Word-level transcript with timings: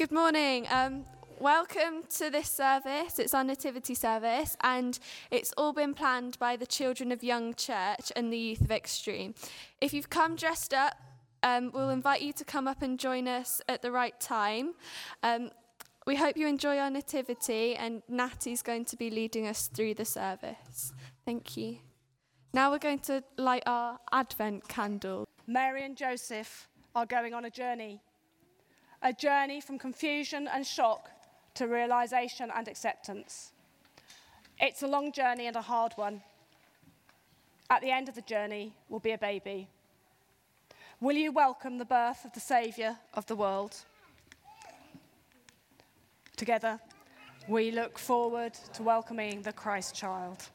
Good 0.00 0.12
morning. 0.12 0.66
Um, 0.70 1.04
welcome 1.38 2.04
to 2.16 2.30
this 2.30 2.48
service. 2.48 3.18
It's 3.18 3.34
our 3.34 3.44
nativity 3.44 3.94
service, 3.94 4.56
and 4.62 4.98
it's 5.30 5.52
all 5.58 5.74
been 5.74 5.92
planned 5.92 6.38
by 6.38 6.56
the 6.56 6.64
Children 6.64 7.12
of 7.12 7.22
Young 7.22 7.52
Church 7.52 8.10
and 8.16 8.32
the 8.32 8.38
Youth 8.38 8.62
of 8.62 8.70
Extreme. 8.70 9.34
If 9.78 9.92
you've 9.92 10.08
come 10.08 10.36
dressed 10.36 10.72
up, 10.72 10.96
um, 11.42 11.70
we'll 11.74 11.90
invite 11.90 12.22
you 12.22 12.32
to 12.32 12.46
come 12.46 12.66
up 12.66 12.80
and 12.80 12.98
join 12.98 13.28
us 13.28 13.60
at 13.68 13.82
the 13.82 13.92
right 13.92 14.18
time. 14.18 14.72
Um, 15.22 15.50
we 16.06 16.16
hope 16.16 16.38
you 16.38 16.46
enjoy 16.46 16.78
our 16.78 16.88
nativity, 16.88 17.76
and 17.76 18.02
Natty's 18.08 18.62
going 18.62 18.86
to 18.86 18.96
be 18.96 19.10
leading 19.10 19.46
us 19.46 19.68
through 19.68 19.96
the 19.96 20.06
service. 20.06 20.94
Thank 21.26 21.58
you. 21.58 21.76
Now 22.54 22.70
we're 22.70 22.78
going 22.78 23.00
to 23.00 23.22
light 23.36 23.64
our 23.66 23.98
Advent 24.10 24.66
candle. 24.66 25.28
Mary 25.46 25.84
and 25.84 25.94
Joseph 25.94 26.70
are 26.94 27.04
going 27.04 27.34
on 27.34 27.44
a 27.44 27.50
journey. 27.50 28.00
A 29.02 29.12
journey 29.14 29.62
from 29.62 29.78
confusion 29.78 30.46
and 30.46 30.66
shock 30.66 31.10
to 31.54 31.66
realization 31.66 32.50
and 32.54 32.68
acceptance. 32.68 33.52
It's 34.60 34.82
a 34.82 34.86
long 34.86 35.10
journey 35.10 35.46
and 35.46 35.56
a 35.56 35.62
hard 35.62 35.92
one. 35.96 36.20
At 37.70 37.80
the 37.80 37.90
end 37.90 38.10
of 38.10 38.14
the 38.14 38.20
journey 38.20 38.74
will 38.90 39.00
be 39.00 39.12
a 39.12 39.18
baby. 39.18 39.68
Will 41.00 41.16
you 41.16 41.32
welcome 41.32 41.78
the 41.78 41.86
birth 41.86 42.26
of 42.26 42.34
the 42.34 42.40
Saviour 42.40 42.98
of 43.14 43.24
the 43.24 43.36
world? 43.36 43.74
Together, 46.36 46.78
we 47.48 47.70
look 47.70 47.98
forward 47.98 48.52
to 48.74 48.82
welcoming 48.82 49.40
the 49.40 49.52
Christ 49.52 49.94
child. 49.94 50.48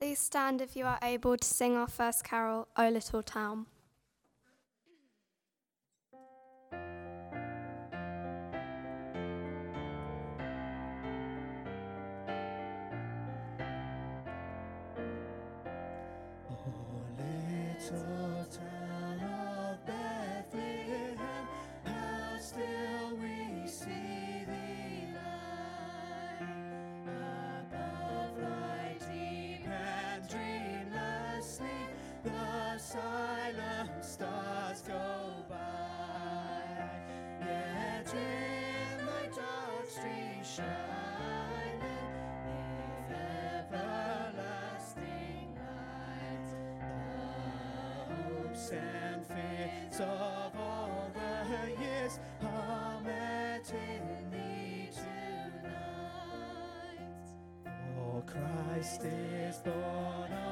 Please 0.00 0.18
stand 0.18 0.62
if 0.62 0.76
you 0.76 0.86
are 0.86 0.98
able 1.02 1.36
to 1.36 1.46
sing 1.46 1.76
our 1.76 1.88
first 1.88 2.24
carol, 2.24 2.68
O 2.76 2.88
Little 2.88 3.22
Town. 3.22 3.66
Of 50.00 50.56
all 50.56 51.10
the 51.12 51.82
years 51.82 52.18
are 52.42 53.00
met 53.00 53.72
in 53.72 54.30
tonight. 54.92 56.12
Christ 58.26 59.02
is 59.02 59.58
born 59.58 60.43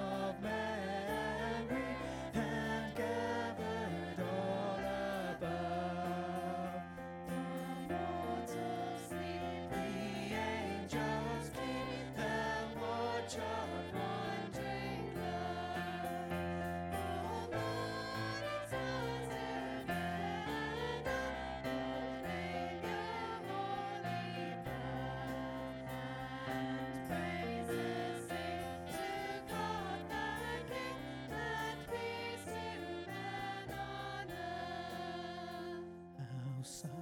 How 36.63 37.02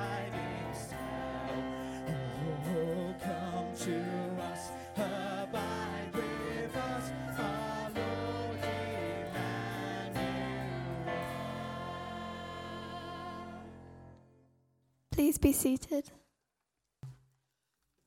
Please 15.21 15.37
be 15.37 15.53
seated. 15.53 16.05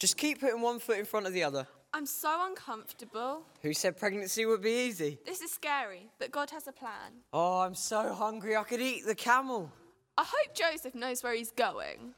Just 0.01 0.17
keep 0.17 0.41
putting 0.41 0.61
one 0.61 0.81
foot 0.81 0.99
in 0.99 1.05
front 1.05 1.29
of 1.29 1.33
the 1.33 1.45
other. 1.45 1.69
I'm 1.93 2.07
so 2.07 2.45
uncomfortable. 2.45 3.43
Who 3.63 3.73
said 3.73 3.97
pregnancy 3.97 4.45
would 4.47 4.61
be 4.61 4.89
easy? 4.89 5.21
This 5.25 5.41
is 5.41 5.53
scary, 5.53 6.11
but 6.19 6.33
God 6.33 6.51
has 6.51 6.67
a 6.67 6.73
plan. 6.73 7.23
Oh, 7.33 7.61
I'm 7.61 7.77
so 7.77 8.13
hungry 8.13 8.57
I 8.57 8.65
could 8.65 8.81
eat 8.81 9.07
the 9.07 9.15
camel. 9.15 9.71
I 10.19 10.25
hope 10.27 10.57
Joseph 10.57 10.97
knows 10.97 11.23
where 11.23 11.35
he's 11.35 11.53
going. 11.53 12.15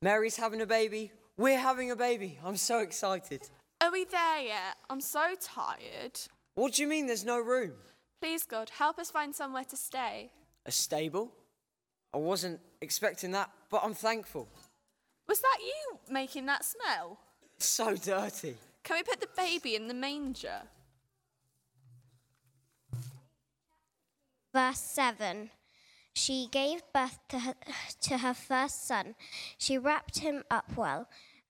Mary's 0.00 0.36
having 0.36 0.62
a 0.62 0.66
baby. 0.66 1.12
We're 1.36 1.58
having 1.58 1.90
a 1.90 1.96
baby. 1.96 2.38
I'm 2.42 2.56
so 2.56 2.78
excited. 2.78 3.42
Are 3.82 3.92
we 3.92 4.04
there 4.04 4.40
yet? 4.40 4.78
I'm 4.88 5.02
so 5.02 5.34
tired. 5.38 6.18
What 6.54 6.72
do 6.72 6.80
you 6.80 6.88
mean 6.88 7.06
there's 7.06 7.26
no 7.26 7.38
room? 7.38 7.72
Please, 8.22 8.44
God, 8.44 8.70
help 8.70 8.98
us 8.98 9.10
find 9.10 9.34
somewhere 9.34 9.64
to 9.64 9.76
stay. 9.76 10.30
A 10.64 10.70
stable? 10.70 11.30
I 12.14 12.16
wasn't 12.16 12.58
expecting 12.80 13.32
that, 13.32 13.50
but 13.70 13.82
I'm 13.84 13.94
thankful. 13.94 14.48
Was 15.28 15.40
that 15.40 15.58
you 15.60 15.98
making 16.12 16.46
that 16.46 16.64
smell? 16.64 17.18
It's 17.56 17.66
so 17.66 17.94
dirty. 17.94 18.56
Can 18.82 18.96
we 18.96 19.02
put 19.02 19.20
the 19.20 19.28
baby 19.36 19.76
in 19.76 19.86
the 19.86 19.94
manger? 19.94 20.62
Verse 24.52 24.80
7 24.80 25.50
She 26.12 26.48
gave 26.50 26.82
birth 26.92 27.18
to 27.28 27.38
her, 27.38 27.54
to 28.02 28.18
her 28.18 28.34
first 28.34 28.86
son. 28.86 29.14
She 29.56 29.78
wrapped 29.78 30.18
him 30.18 30.42
up 30.50 30.76
well 30.76 31.08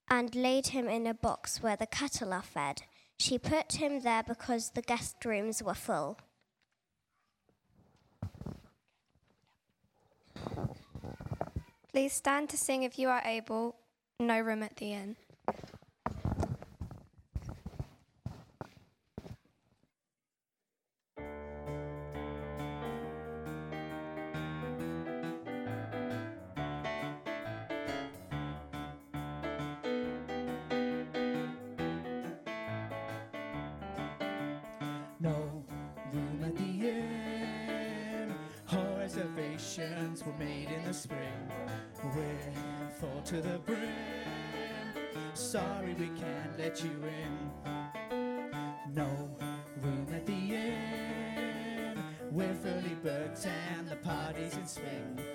and 0.09 0.35
laid 0.35 0.69
him 0.69 0.89
in 0.89 1.07
a 1.07 1.15
box 1.15 1.63
where 1.63 1.77
the 1.77 1.87
cattle 1.87 2.33
are 2.35 2.43
fed. 2.43 2.83
She 3.19 3.39
put 3.39 3.73
him 3.73 4.01
there 4.01 4.23
because 4.23 4.71
the 4.71 4.83
guest 4.83 5.25
rooms 5.25 5.63
were 5.63 5.75
full. 5.75 6.19
Please 11.93 12.13
stand 12.13 12.49
to 12.51 12.57
sing 12.57 12.85
if 12.85 12.99
you 12.99 13.09
are 13.09 13.23
able. 13.25 13.75
No 14.21 14.39
room 14.39 14.63
at 14.63 14.77
the 14.77 14.93
inn. 14.93 15.17
Reservations 39.21 40.25
were 40.25 40.33
made 40.39 40.69
in 40.71 40.83
the 40.85 40.95
spring. 40.95 41.51
We're 42.15 42.91
full 42.99 43.21
to 43.27 43.41
the 43.43 43.59
brim. 43.59 43.79
Sorry 45.35 45.95
we 45.99 46.07
can't 46.09 46.59
let 46.59 46.83
you 46.83 46.91
in. 46.91 47.51
No 48.95 49.31
room 49.83 50.07
at 50.15 50.25
the 50.25 50.33
inn. 50.33 52.03
We're 52.31 52.55
fully 52.55 52.97
booked 53.03 53.47
and 53.47 53.89
the 53.89 53.97
party's 53.97 54.57
in 54.57 54.67
swing. 54.67 55.30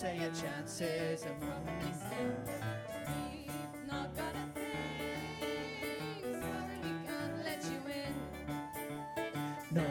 Say 0.00 0.16
your 0.18 0.30
chances 0.30 1.26
are 1.26 1.36
Not 3.86 4.08
a 4.16 4.44
thing. 4.56 4.72
Sorry, 6.22 6.78
we 6.82 6.90
can't 7.06 7.36
let 7.44 7.62
you 7.64 7.80
in. 8.00 8.14
no 9.70 9.84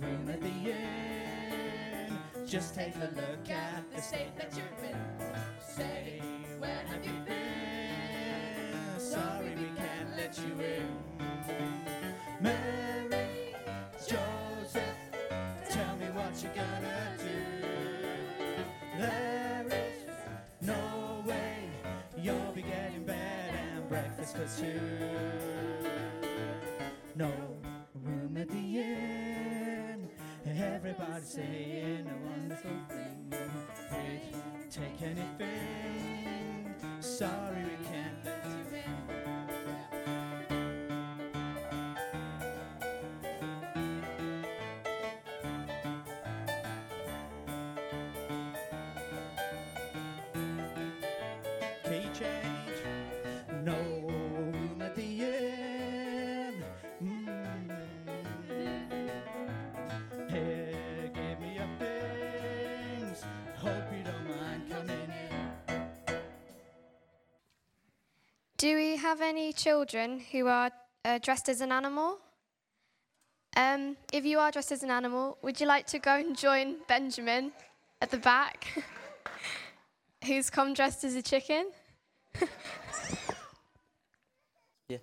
room 0.00 0.30
at 0.30 0.40
the 0.40 0.54
inn. 0.70 2.18
Just 2.46 2.76
take 2.76 2.94
a 2.94 3.10
look 3.16 3.50
at 3.50 3.82
the 3.92 4.00
state 4.00 4.36
that 4.36 4.52
you're 4.56 4.88
in. 4.88 4.96
Say, 5.60 6.22
where 6.60 6.84
have 6.86 7.04
you 7.04 7.18
been? 7.26 9.00
Sorry, 9.00 9.56
we 9.56 9.70
can't 9.76 10.16
let 10.16 10.38
you 10.38 10.54
in. 10.64 10.88
Mary, 12.40 12.91
breakfast. 24.32 24.64
No 27.14 27.30
room 27.94 28.36
at 28.38 28.48
the 28.48 28.78
inn. 28.78 30.08
Everybody's 30.46 31.28
saying 31.28 32.06
a 32.06 32.26
wonderful 32.28 32.70
thing. 32.88 33.34
Take 34.70 35.02
anything. 35.02 36.74
Sorry, 37.00 37.64
we 37.64 37.86
can't 37.86 38.21
children 69.62 70.20
who 70.32 70.48
are 70.48 70.70
uh, 71.04 71.18
dressed 71.18 71.48
as 71.48 71.60
an 71.60 71.70
animal? 71.70 72.18
Um, 73.56 73.96
if 74.12 74.24
you 74.24 74.38
are 74.38 74.50
dressed 74.50 74.72
as 74.72 74.82
an 74.82 74.90
animal, 74.90 75.38
would 75.42 75.60
you 75.60 75.66
like 75.66 75.86
to 75.88 75.98
go 75.98 76.14
and 76.16 76.36
join 76.36 76.76
Benjamin 76.88 77.52
at 78.00 78.10
the 78.10 78.16
back, 78.16 78.82
who's 80.26 80.50
come 80.50 80.74
dressed 80.74 81.04
as 81.04 81.14
a 81.14 81.22
chicken? 81.22 81.70
Yeah. 84.88 84.98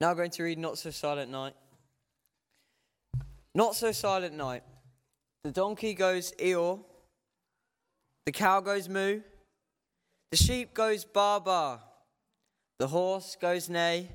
Now 0.00 0.12
going 0.12 0.30
to 0.32 0.42
read 0.42 0.58
Not 0.58 0.76
So 0.76 0.90
Silent 0.90 1.30
Night. 1.30 1.54
Not 3.54 3.74
So 3.74 3.92
Silent 3.92 4.34
Night. 4.34 4.62
The 5.44 5.50
donkey 5.50 5.94
goes 5.94 6.32
eeyore. 6.32 6.80
The 8.26 8.32
cow 8.32 8.60
goes 8.60 8.88
moo. 8.88 9.20
The 10.30 10.36
sheep 10.36 10.74
goes 10.74 11.04
ba 11.04 11.40
ba. 11.42 11.80
The 12.80 12.88
horse 12.88 13.36
goes 13.38 13.68
neigh. 13.68 14.08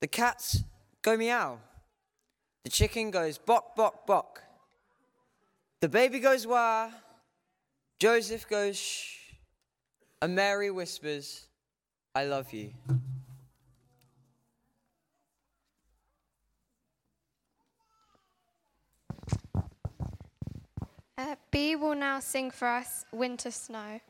The 0.00 0.08
cats 0.08 0.64
go 1.00 1.16
meow. 1.16 1.60
The 2.64 2.70
chicken 2.70 3.12
goes 3.12 3.38
bok 3.38 3.76
bok 3.76 4.04
bok. 4.04 4.42
The 5.80 5.88
baby 5.88 6.18
goes 6.18 6.44
wah. 6.44 6.90
Joseph 8.00 8.48
goes 8.48 8.76
shh. 8.76 9.30
And 10.20 10.34
Mary 10.34 10.72
whispers, 10.72 11.46
I 12.16 12.24
love 12.24 12.52
you. 12.52 12.72
Uh, 21.16 21.36
B 21.52 21.76
will 21.76 21.94
now 21.94 22.18
sing 22.18 22.50
for 22.50 22.66
us 22.66 23.04
Winter 23.12 23.52
Snow. 23.52 24.00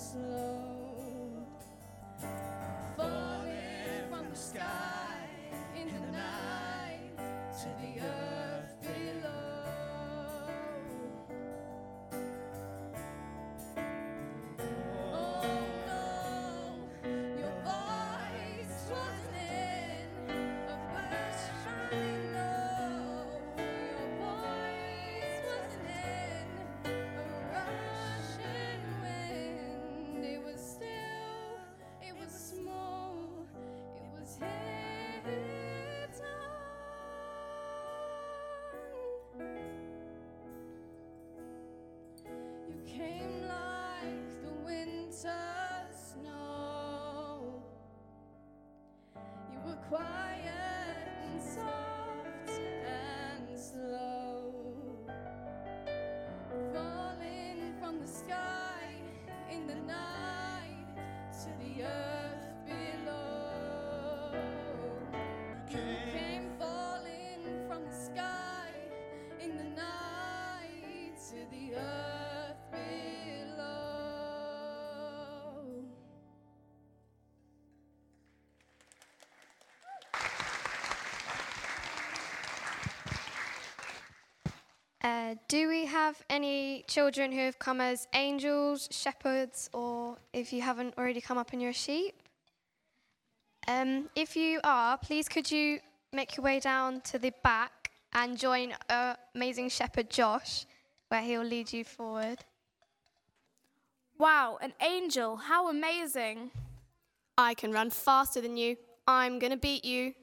す 0.00 0.39
quiet 49.90 50.29
do 85.50 85.68
we 85.68 85.84
have 85.84 86.22
any 86.30 86.84
children 86.86 87.32
who 87.32 87.40
have 87.40 87.58
come 87.58 87.80
as 87.80 88.06
angels, 88.14 88.88
shepherds, 88.92 89.68
or 89.72 90.16
if 90.32 90.52
you 90.52 90.62
haven't 90.62 90.94
already 90.96 91.20
come 91.20 91.38
up 91.38 91.52
in 91.52 91.60
your 91.60 91.72
sheep? 91.72 92.14
Um, 93.66 94.08
if 94.14 94.36
you 94.36 94.60
are, 94.62 94.96
please 94.96 95.28
could 95.28 95.50
you 95.50 95.80
make 96.12 96.36
your 96.36 96.44
way 96.44 96.60
down 96.60 97.00
to 97.00 97.18
the 97.18 97.32
back 97.42 97.90
and 98.12 98.38
join 98.38 98.74
uh, 98.88 99.16
amazing 99.34 99.70
shepherd 99.70 100.08
Josh, 100.08 100.66
where 101.08 101.20
he'll 101.20 101.42
lead 101.42 101.72
you 101.72 101.82
forward. 101.82 102.44
Wow, 104.18 104.56
an 104.62 104.72
angel. 104.80 105.36
How 105.36 105.68
amazing. 105.68 106.52
I 107.36 107.54
can 107.54 107.72
run 107.72 107.90
faster 107.90 108.40
than 108.40 108.56
you. 108.56 108.76
I'm 109.08 109.40
going 109.40 109.50
to 109.50 109.58
beat 109.58 109.84
you. 109.84 110.14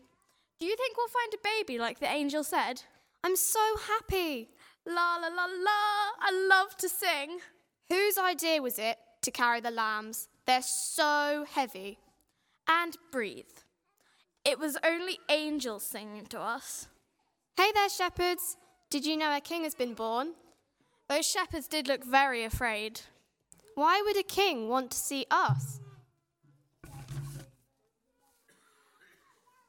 Do 0.57 0.65
you 0.65 0.77
think 0.77 0.95
we'll 0.95 1.09
find 1.09 1.33
a 1.33 1.37
baby 1.43 1.79
like 1.79 1.99
the 1.99 2.09
angel 2.09 2.45
said? 2.45 2.83
I'm 3.25 3.35
so 3.35 3.59
happy. 3.87 4.51
La 4.87 5.17
la 5.17 5.27
la 5.27 5.45
la. 5.45 5.81
I 6.21 6.47
love 6.49 6.77
to 6.77 6.87
sing. 6.87 7.39
Whose 7.89 8.17
idea 8.17 8.61
was 8.61 8.79
it 8.79 8.97
to 9.21 9.31
carry 9.31 9.59
the 9.59 9.69
lambs? 9.69 10.29
They're 10.45 10.61
so 10.61 11.45
heavy. 11.49 11.99
And 12.69 12.95
breathe. 13.11 13.45
It 14.45 14.59
was 14.59 14.77
only 14.85 15.19
angels 15.29 15.83
singing 15.83 16.25
to 16.27 16.39
us. 16.39 16.87
Hey 17.57 17.69
there, 17.73 17.89
shepherds. 17.89 18.55
Did 18.89 19.05
you 19.05 19.17
know 19.17 19.35
a 19.35 19.41
king 19.41 19.63
has 19.63 19.75
been 19.75 19.93
born? 19.93 20.33
Those 21.09 21.27
shepherds 21.27 21.67
did 21.67 21.89
look 21.89 22.05
very 22.05 22.45
afraid. 22.45 23.01
Why 23.75 24.01
would 24.01 24.17
a 24.17 24.23
king 24.23 24.69
want 24.69 24.91
to 24.91 24.97
see 24.97 25.25
us? 25.29 25.81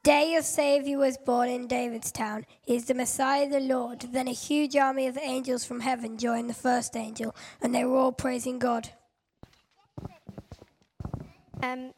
Day 0.03 0.31
your 0.31 0.43
Saviour 0.43 0.97
was 0.97 1.17
born 1.17 1.49
in 1.49 1.67
David's 1.67 2.11
town. 2.11 2.45
He 2.61 2.75
is 2.75 2.85
the 2.85 2.93
Messiah, 2.93 3.49
the 3.49 3.59
Lord. 3.59 3.99
Then 3.99 4.29
a 4.29 4.33
huge 4.33 4.77
army 4.77 5.07
of 5.07 5.17
angels 5.17 5.65
from 5.65 5.81
heaven 5.81 6.17
joined 6.17 6.49
the 6.49 6.53
first 6.53 6.95
angel, 6.95 7.35
and 7.61 7.75
they 7.75 7.83
were 7.83 7.97
all 7.97 8.13
praising 8.13 8.59
God. 8.59 8.89
Um, 11.61 11.91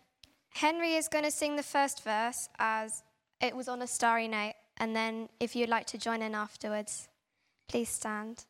Henry 0.50 0.96
is 0.96 1.08
going 1.08 1.25
to 1.25 1.31
sing 1.31 1.55
the 1.55 1.63
first 1.63 2.03
verse 2.03 2.50
as 2.58 3.03
it 3.39 3.55
was 3.55 3.67
on 3.67 3.84
a 3.84 3.88
starry 3.88 4.27
night, 4.27 4.55
and 4.77 4.96
then 4.96 5.29
if 5.39 5.55
you'd 5.55 5.70
like 5.70 5.86
to 5.88 6.00
join 6.00 6.24
in 6.24 6.34
afterwards, 6.34 7.08
please 7.67 7.89
stand. 7.89 8.46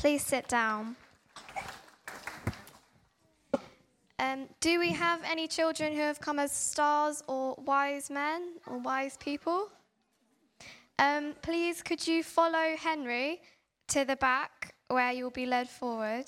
Please 0.00 0.24
sit 0.24 0.48
down. 0.48 0.96
Um, 4.18 4.48
do 4.58 4.80
we 4.80 4.92
have 4.92 5.20
any 5.30 5.46
children 5.46 5.92
who 5.92 6.00
have 6.00 6.18
come 6.18 6.38
as 6.38 6.52
stars 6.52 7.22
or 7.26 7.54
wise 7.66 8.08
men 8.08 8.54
or 8.66 8.78
wise 8.78 9.18
people? 9.18 9.68
Um, 10.98 11.34
please, 11.42 11.82
could 11.82 12.06
you 12.06 12.22
follow 12.22 12.76
Henry 12.78 13.42
to 13.88 14.06
the 14.06 14.16
back 14.16 14.74
where 14.88 15.12
you'll 15.12 15.28
be 15.28 15.44
led 15.44 15.68
forward? 15.68 16.24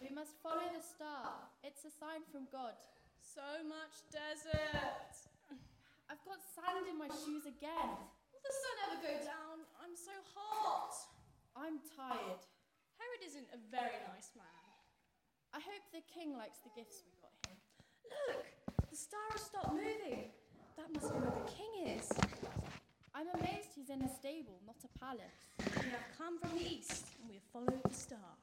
We 0.00 0.08
must 0.14 0.32
follow 0.42 0.70
the 0.74 0.82
star. 0.82 1.34
It's 1.62 1.84
a 1.84 1.90
sign 1.90 2.22
from 2.32 2.46
God. 2.50 2.72
So 3.20 3.42
much 3.68 4.08
desert. 4.10 5.29
I've 6.10 6.26
got 6.26 6.42
sand 6.42 6.90
in 6.90 6.98
my 6.98 7.06
shoes 7.22 7.46
again. 7.46 7.94
Will 8.34 8.42
the 8.42 8.50
sun 8.50 8.76
ever 8.90 8.98
go 8.98 9.14
down? 9.22 9.62
I'm 9.78 9.94
so 9.94 10.10
hot. 10.34 10.90
I'm 11.54 11.78
tired. 11.94 12.42
Herod 12.98 13.22
isn't 13.22 13.46
a 13.54 13.60
very 13.70 13.94
nice 14.10 14.34
man. 14.34 14.66
I 15.54 15.62
hope 15.62 15.86
the 15.94 16.02
king 16.10 16.34
likes 16.34 16.58
the 16.66 16.74
gifts 16.74 17.06
we 17.06 17.14
got 17.22 17.30
him. 17.46 17.54
Look, 18.10 18.42
the 18.90 18.98
star 18.98 19.22
has 19.38 19.46
stopped 19.46 19.70
moving. 19.70 20.34
That 20.74 20.90
must 20.90 21.14
be 21.14 21.22
where 21.22 21.30
the 21.30 21.46
king 21.46 21.94
is. 21.94 22.10
I'm 23.14 23.30
amazed 23.38 23.70
he's 23.78 23.94
in 23.94 24.02
a 24.02 24.10
stable, 24.10 24.58
not 24.66 24.82
a 24.82 24.90
palace. 24.98 25.46
We 25.62 25.94
have 25.94 26.10
come 26.18 26.42
from 26.42 26.58
the 26.58 26.66
east 26.66 27.06
and 27.22 27.30
we 27.30 27.38
have 27.38 27.46
followed 27.54 27.86
the 27.86 27.94
star. 27.94 28.34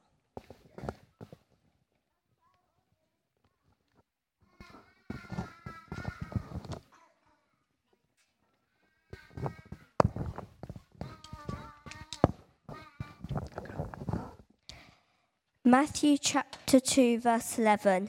Matthew 15.68 16.16
chapter 16.16 16.80
2, 16.80 17.18
verse 17.18 17.58
11. 17.58 18.08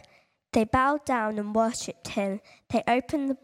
They 0.53 0.63
bowed 0.63 1.03
down 1.03 1.37
and 1.37 1.53
worshipped 1.53 2.07
him. 2.07 2.39
They 2.69 2.81
opened 2.87 3.31
the, 3.31 3.37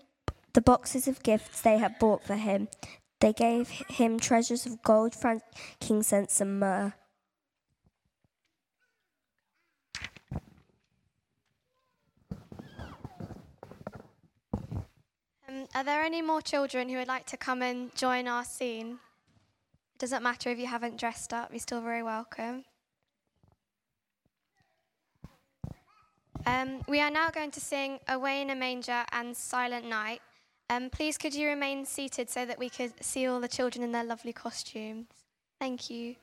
the 0.54 0.62
boxes 0.62 1.10
of 1.10 1.22
gifts 1.22 1.60
they 1.60 1.80
had 1.80 2.00
bought 2.00 2.24
for 2.24 2.36
him. 2.36 2.70
They 3.20 3.34
gave 3.34 3.68
him 3.68 4.18
treasures 4.18 4.66
of 4.66 4.82
gold, 4.84 5.14
frankincense, 5.14 6.40
and 6.40 6.62
myrrh. 6.62 6.94
Um, 15.50 15.66
are 15.76 15.84
there 15.84 16.04
any 16.04 16.22
more 16.22 16.42
children 16.42 16.88
who 16.88 16.96
would 16.96 17.10
like 17.10 17.26
to 17.26 17.36
come 17.36 17.62
and 17.62 17.94
join 17.96 18.30
our 18.30 18.46
scene? 18.46 19.00
It 19.96 20.00
doesn't 20.00 20.24
matter 20.24 20.52
if 20.52 20.58
you 20.58 20.68
haven't 20.68 20.98
dressed 20.98 21.34
up, 21.34 21.50
you're 21.52 21.60
still 21.60 21.82
very 21.82 22.02
welcome. 22.02 22.64
Um, 26.48 26.82
we 26.88 27.02
are 27.02 27.10
now 27.10 27.32
going 27.32 27.52
to 27.52 27.60
sing 27.60 28.00
Away 28.08 28.42
in 28.42 28.52
a 28.52 28.56
Manger 28.56 29.04
and 29.12 29.36
Silent 29.36 29.88
Night. 29.88 30.22
Um, 30.70 30.90
please, 30.90 31.18
could 31.18 31.34
you 31.34 31.48
remain 31.48 31.86
seated 31.86 32.30
so 32.30 32.46
that 32.46 32.60
we 32.60 32.70
could 32.70 32.94
see 33.04 33.28
all 33.28 33.40
the 33.40 33.48
children 33.48 33.84
in 33.84 33.92
their 33.92 34.04
lovely 34.04 34.34
costumes? 34.34 35.08
Thank 35.60 35.90
you. 35.90 36.16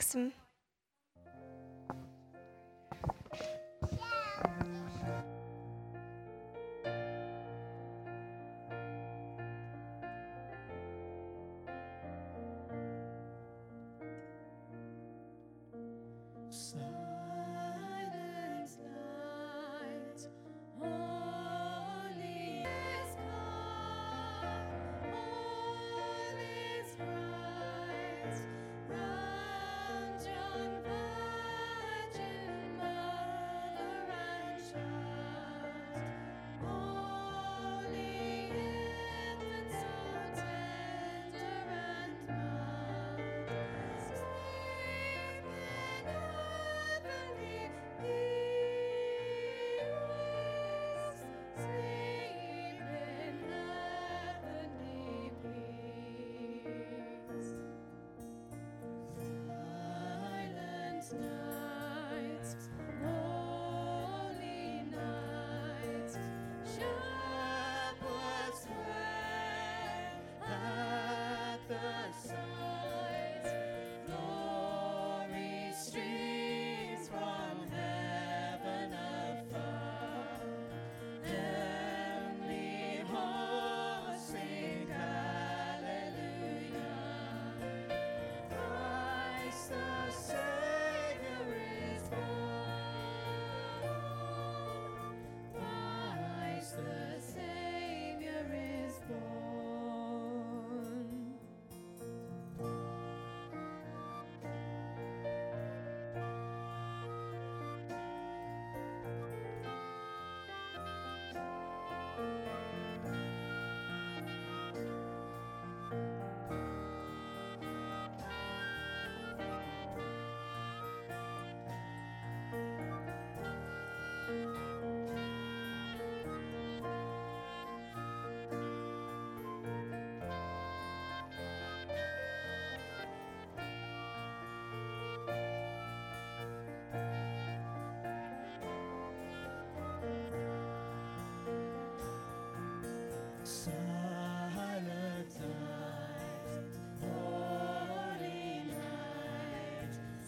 Some 0.00 0.32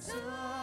Son 0.09 0.58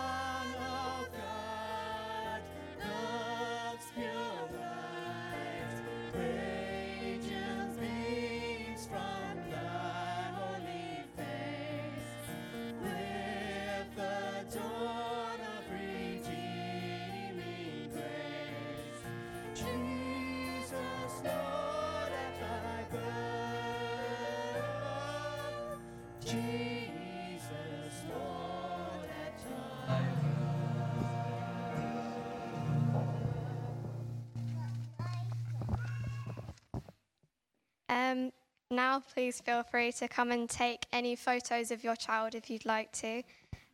Um, 37.96 38.32
now, 38.70 39.00
please 39.00 39.40
feel 39.40 39.64
free 39.64 39.94
to 39.94 40.08
come 40.08 40.32
and 40.32 40.50
take 40.50 40.86
any 40.92 41.16
photos 41.16 41.72
of 41.72 41.84
your 41.84 41.96
child 41.96 42.36
if 42.36 42.50
you'd 42.50 42.66
like 42.66 42.92
to. 42.94 43.24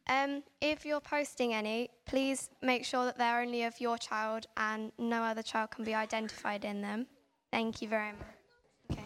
Um, 0.08 0.44
if 0.62 0.86
you're 0.86 1.02
posting 1.02 1.54
any, 1.54 1.90
please 2.06 2.50
make 2.62 2.86
sure 2.86 3.06
that 3.06 3.18
they're 3.18 3.42
only 3.42 3.64
of 3.64 3.82
your 3.82 3.98
child 3.98 4.46
and 4.58 4.92
no 5.00 5.24
other 5.24 5.42
child 5.42 5.72
can 5.72 5.84
be 5.84 5.96
identified 5.96 6.66
in 6.66 6.82
them. 6.82 7.08
Thank 7.52 7.82
you 7.82 7.88
very 7.88 8.12
much. 8.12 9.00
Okay. 9.00 9.06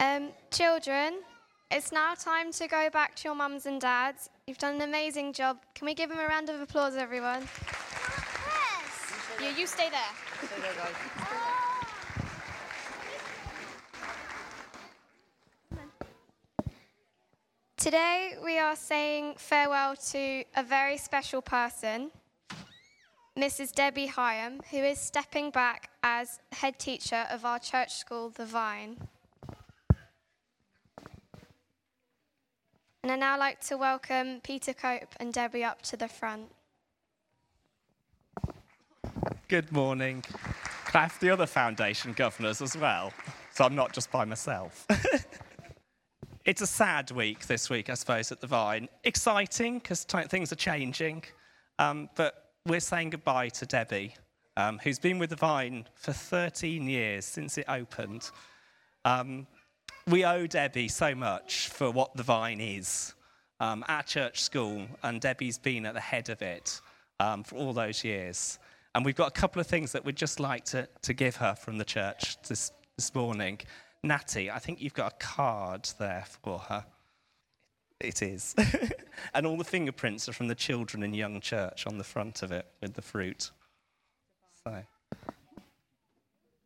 Um, 0.00 0.30
children, 0.50 1.20
it's 1.70 1.92
now 1.92 2.14
time 2.14 2.50
to 2.52 2.66
go 2.66 2.90
back 2.90 3.14
to 3.16 3.28
your 3.28 3.34
mums 3.36 3.66
and 3.66 3.80
dads. 3.80 4.28
You've 4.46 4.58
done 4.58 4.76
an 4.76 4.82
amazing 4.82 5.34
job. 5.34 5.58
Can 5.74 5.86
we 5.86 5.94
give 5.94 6.08
them 6.08 6.18
a 6.18 6.26
round 6.26 6.48
of 6.50 6.60
applause, 6.60 6.96
everyone? 6.96 7.46
Yeah, 9.40 9.56
you 9.56 9.66
stay 9.66 9.88
there. 9.90 11.27
Today, 17.88 18.34
we 18.44 18.58
are 18.58 18.76
saying 18.76 19.36
farewell 19.38 19.96
to 20.10 20.44
a 20.54 20.62
very 20.62 20.98
special 20.98 21.40
person, 21.40 22.10
Mrs. 23.34 23.74
Debbie 23.74 24.08
Hyam, 24.08 24.62
who 24.66 24.76
is 24.76 24.98
stepping 25.00 25.50
back 25.50 25.88
as 26.02 26.38
head 26.52 26.78
teacher 26.78 27.24
of 27.30 27.46
our 27.46 27.58
church 27.58 27.94
school, 27.94 28.28
The 28.28 28.44
Vine. 28.44 28.98
And 33.02 33.10
I'd 33.10 33.20
now 33.20 33.38
like 33.38 33.60
to 33.68 33.78
welcome 33.78 34.42
Peter 34.42 34.74
Cope 34.74 35.14
and 35.18 35.32
Debbie 35.32 35.64
up 35.64 35.80
to 35.84 35.96
the 35.96 36.08
front. 36.08 36.50
Good 39.48 39.72
morning. 39.72 40.22
Can 40.84 40.92
I 40.92 41.02
have 41.04 41.18
the 41.20 41.30
other 41.30 41.46
foundation 41.46 42.12
governors 42.12 42.60
as 42.60 42.76
well? 42.76 43.14
So 43.54 43.64
I'm 43.64 43.74
not 43.74 43.94
just 43.94 44.10
by 44.10 44.26
myself. 44.26 44.86
it's 46.48 46.62
a 46.62 46.66
sad 46.66 47.10
week 47.10 47.46
this 47.46 47.68
week, 47.68 47.90
I 47.90 47.94
suppose, 47.94 48.32
at 48.32 48.40
the 48.40 48.46
Vine. 48.46 48.88
Exciting 49.04 49.80
because 49.80 50.04
things 50.04 50.50
are 50.50 50.56
changing. 50.56 51.22
Um, 51.78 52.08
but 52.16 52.52
we're 52.64 52.80
saying 52.80 53.10
goodbye 53.10 53.50
to 53.50 53.66
Debbie, 53.66 54.14
um, 54.56 54.80
who's 54.82 54.98
been 54.98 55.18
with 55.18 55.28
the 55.28 55.36
Vine 55.36 55.84
for 55.94 56.14
13 56.14 56.88
years 56.88 57.26
since 57.26 57.58
it 57.58 57.66
opened. 57.68 58.30
Um, 59.04 59.46
we 60.06 60.24
owe 60.24 60.46
Debbie 60.46 60.88
so 60.88 61.14
much 61.14 61.68
for 61.68 61.90
what 61.90 62.16
the 62.16 62.22
Vine 62.22 62.62
is. 62.62 63.12
Um, 63.60 63.84
our 63.86 64.02
church 64.02 64.40
school, 64.40 64.86
and 65.02 65.20
Debbie's 65.20 65.58
been 65.58 65.84
at 65.84 65.92
the 65.92 66.00
head 66.00 66.30
of 66.30 66.40
it 66.40 66.80
um, 67.20 67.44
for 67.44 67.56
all 67.56 67.74
those 67.74 68.02
years. 68.02 68.58
And 68.94 69.04
we've 69.04 69.14
got 69.14 69.28
a 69.28 69.38
couple 69.38 69.60
of 69.60 69.66
things 69.66 69.92
that 69.92 70.02
we'd 70.02 70.16
just 70.16 70.40
like 70.40 70.64
to, 70.66 70.88
to 71.02 71.12
give 71.12 71.36
her 71.36 71.54
from 71.54 71.76
the 71.76 71.84
church 71.84 72.40
this, 72.48 72.72
this 72.96 73.14
morning. 73.14 73.60
Natty, 74.08 74.50
I 74.50 74.58
think 74.58 74.80
you've 74.80 74.94
got 74.94 75.12
a 75.12 75.16
card 75.16 75.88
there 75.98 76.24
for 76.42 76.58
her. 76.58 76.86
It 78.00 78.22
is. 78.22 78.54
and 79.34 79.46
all 79.46 79.58
the 79.58 79.64
fingerprints 79.64 80.28
are 80.28 80.32
from 80.32 80.48
the 80.48 80.54
children 80.54 81.02
in 81.02 81.12
Young 81.12 81.40
Church 81.40 81.86
on 81.86 81.98
the 81.98 82.04
front 82.04 82.42
of 82.42 82.50
it 82.50 82.66
with 82.80 82.94
the 82.94 83.02
fruit. 83.02 83.50
So, 84.64 84.82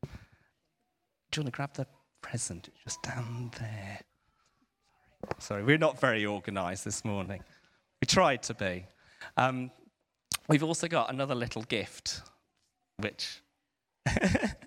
do 0.04 0.08
you 1.34 1.42
want 1.42 1.46
to 1.46 1.50
grab 1.50 1.74
the 1.74 1.86
present? 2.20 2.68
It's 2.68 2.84
just 2.84 3.02
down 3.02 3.50
there. 3.58 4.00
Sorry, 5.38 5.62
Sorry 5.62 5.64
we're 5.64 5.78
not 5.78 5.98
very 5.98 6.24
organised 6.24 6.84
this 6.84 7.04
morning. 7.04 7.42
We 8.00 8.06
tried 8.06 8.44
to 8.44 8.54
be. 8.54 8.86
Um, 9.36 9.72
we've 10.48 10.62
also 10.62 10.86
got 10.86 11.12
another 11.12 11.34
little 11.34 11.62
gift, 11.62 12.22
which. 12.98 13.42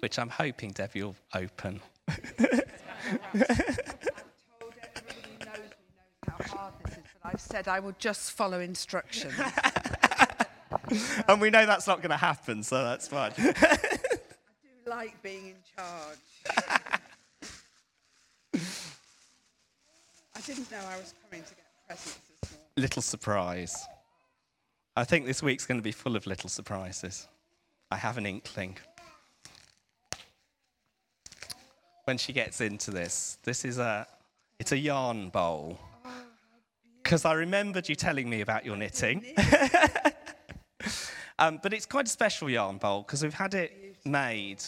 which 0.00 0.18
I'm 0.18 0.30
hoping 0.30 0.70
Debbie 0.72 1.02
will 1.02 1.16
open. 1.34 1.80
I've 7.22 7.40
said 7.40 7.68
I 7.68 7.80
will 7.80 7.94
just 7.98 8.32
follow 8.32 8.60
instructions. 8.60 9.34
and 11.28 11.40
we 11.40 11.50
know 11.50 11.66
that's 11.66 11.86
not 11.86 11.98
going 11.98 12.10
to 12.10 12.16
happen, 12.16 12.62
so 12.62 12.82
that's 12.82 13.08
fine. 13.08 13.32
I 13.38 13.52
do 13.62 14.90
like 14.90 15.22
being 15.22 15.48
in 15.48 15.56
charge. 15.76 16.18
I 20.34 20.40
didn't 20.46 20.70
know 20.70 20.78
I 20.78 20.96
was 20.98 21.14
coming 21.28 21.44
to 21.44 21.54
get 21.54 21.66
presents 21.86 22.18
this 22.40 22.50
morning. 22.52 22.68
little 22.76 23.02
surprise. 23.02 23.76
I 24.96 25.04
think 25.04 25.26
this 25.26 25.42
week's 25.42 25.66
going 25.66 25.78
to 25.78 25.82
be 25.82 25.92
full 25.92 26.16
of 26.16 26.26
little 26.26 26.48
surprises. 26.48 27.28
I 27.90 27.96
have 27.96 28.18
an 28.18 28.26
inkling. 28.26 28.78
When 32.10 32.18
she 32.18 32.32
gets 32.32 32.60
into 32.60 32.90
this, 32.90 33.38
this 33.44 33.64
is 33.64 33.78
a 33.78 34.04
it's 34.58 34.72
a 34.72 34.76
yarn 34.76 35.28
bowl. 35.28 35.78
Because 37.04 37.24
I 37.24 37.34
remembered 37.34 37.88
you 37.88 37.94
telling 37.94 38.28
me 38.28 38.40
about 38.40 38.66
your 38.66 38.76
knitting. 38.76 39.24
um, 41.38 41.60
but 41.62 41.72
it's 41.72 41.86
quite 41.86 42.06
a 42.06 42.10
special 42.10 42.50
yarn 42.50 42.78
bowl 42.78 43.02
because 43.02 43.22
we've 43.22 43.32
had 43.32 43.54
it 43.54 43.94
made 44.04 44.60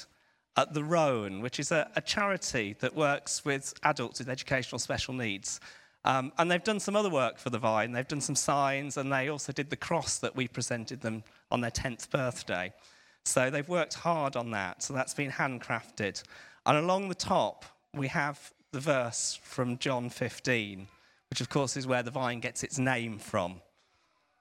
at 0.57 0.73
the 0.73 0.85
Rowan, 0.85 1.41
which 1.41 1.59
is 1.59 1.73
a, 1.73 1.91
a 1.97 2.01
charity 2.01 2.77
that 2.79 2.95
works 2.95 3.45
with 3.45 3.75
adults 3.83 4.21
with 4.21 4.29
educational 4.29 4.79
special 4.79 5.13
needs. 5.13 5.59
Um, 6.05 6.31
and 6.39 6.49
they've 6.49 6.63
done 6.63 6.79
some 6.79 6.95
other 6.95 7.11
work 7.11 7.39
for 7.39 7.51
the 7.51 7.59
Vine. 7.59 7.91
They've 7.91 8.07
done 8.07 8.21
some 8.21 8.37
signs, 8.37 8.97
and 8.97 9.13
they 9.13 9.31
also 9.31 9.53
did 9.53 9.69
the 9.69 9.77
cross 9.77 10.21
that 10.21 10.37
we 10.37 10.47
presented 10.47 11.01
them 11.01 11.25
on 11.51 11.61
their 11.61 11.73
10th 11.73 12.09
birthday. 12.09 12.73
So 13.25 13.51
they've 13.51 13.69
worked 13.69 13.95
hard 13.95 14.37
on 14.37 14.53
that. 14.53 14.85
So 14.85 14.95
that's 14.95 15.15
been 15.15 15.33
handcrafted. 15.33 16.23
And 16.65 16.77
along 16.77 17.09
the 17.09 17.15
top, 17.15 17.65
we 17.95 18.09
have 18.09 18.53
the 18.71 18.81
verse 18.81 19.39
from 19.43 19.79
John 19.79 20.09
15, 20.11 20.87
which 21.31 21.41
of 21.41 21.49
course 21.49 21.77
is 21.77 21.87
where 21.87 22.03
the 22.03 22.11
vine 22.11 22.41
gets 22.41 22.63
its 22.63 22.79
name 22.79 23.19
from. 23.19 23.53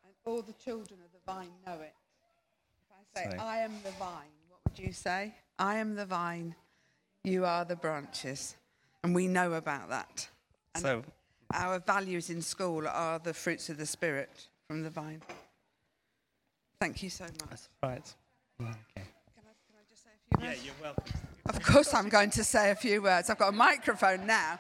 And 0.03 0.13
all 0.25 0.41
the 0.41 0.53
children 0.53 0.99
of 1.03 1.12
the 1.12 1.31
vine 1.31 1.49
know 1.65 1.81
it. 1.81 1.93
If 3.13 3.19
I 3.19 3.23
say, 3.23 3.31
Say. 3.31 3.38
I 3.38 3.57
am 3.60 3.73
the 3.84 3.91
vine, 3.91 4.31
what 4.49 4.60
would 4.69 4.79
you 4.79 4.93
say? 4.93 5.34
I 5.57 5.77
am 5.77 5.95
the 5.95 6.05
vine, 6.05 6.55
you 7.23 7.45
are 7.45 7.65
the 7.65 7.75
branches. 7.75 8.55
And 9.03 9.15
we 9.15 9.27
know 9.27 9.53
about 9.53 9.89
that. 9.89 10.29
And 10.75 10.84
So 10.84 11.03
our 11.53 11.79
values 11.79 12.29
in 12.29 12.41
school 12.41 12.88
are 12.88 13.19
the 13.19 13.34
fruits 13.34 13.69
of 13.69 13.77
the 13.77 13.86
Spirit 13.86 14.47
from 14.67 14.84
the 14.84 14.89
vine. 14.91 15.21
Thank 16.79 17.03
you 17.03 17.10
so 17.10 17.25
much. 17.25 17.49
that's 17.49 17.69
right. 17.84 18.15
Okay. 18.62 19.07
Yeah, 20.39 20.53
you're 20.63 20.73
welcome. 20.81 21.13
Of 21.54 21.62
course, 21.64 21.94
I'm 21.94 22.08
going 22.08 22.30
to 22.30 22.46
say 22.46 22.72
a 22.72 22.76
few 22.76 23.02
words. 23.02 23.30
I've 23.30 23.38
got 23.38 23.50
a 23.50 23.56
microphone 23.56 24.26
now. 24.26 24.58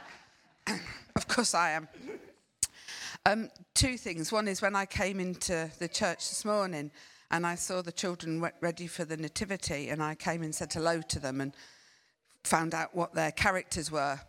of 1.15 1.25
course, 1.25 1.55
I 1.55 1.69
am. 1.71 1.87
Um, 3.25 3.49
two 3.73 3.95
things. 3.95 4.29
One 4.29 4.45
is 4.49 4.61
when 4.61 4.75
I 4.75 4.85
came 4.85 5.21
into 5.21 5.71
the 5.79 5.87
church 5.87 6.27
this 6.27 6.43
morning 6.43 6.91
and 7.31 7.47
I 7.47 7.55
saw 7.55 7.81
the 7.81 7.93
children 7.93 8.45
ready 8.59 8.87
for 8.87 9.05
the 9.05 9.15
nativity, 9.15 9.87
and 9.87 10.03
I 10.03 10.15
came 10.15 10.43
and 10.43 10.53
said 10.53 10.73
hello 10.73 10.99
to 11.01 11.19
them 11.19 11.39
and 11.39 11.53
found 12.43 12.75
out 12.75 12.93
what 12.93 13.13
their 13.13 13.31
characters 13.31 13.89
were. 13.89 14.19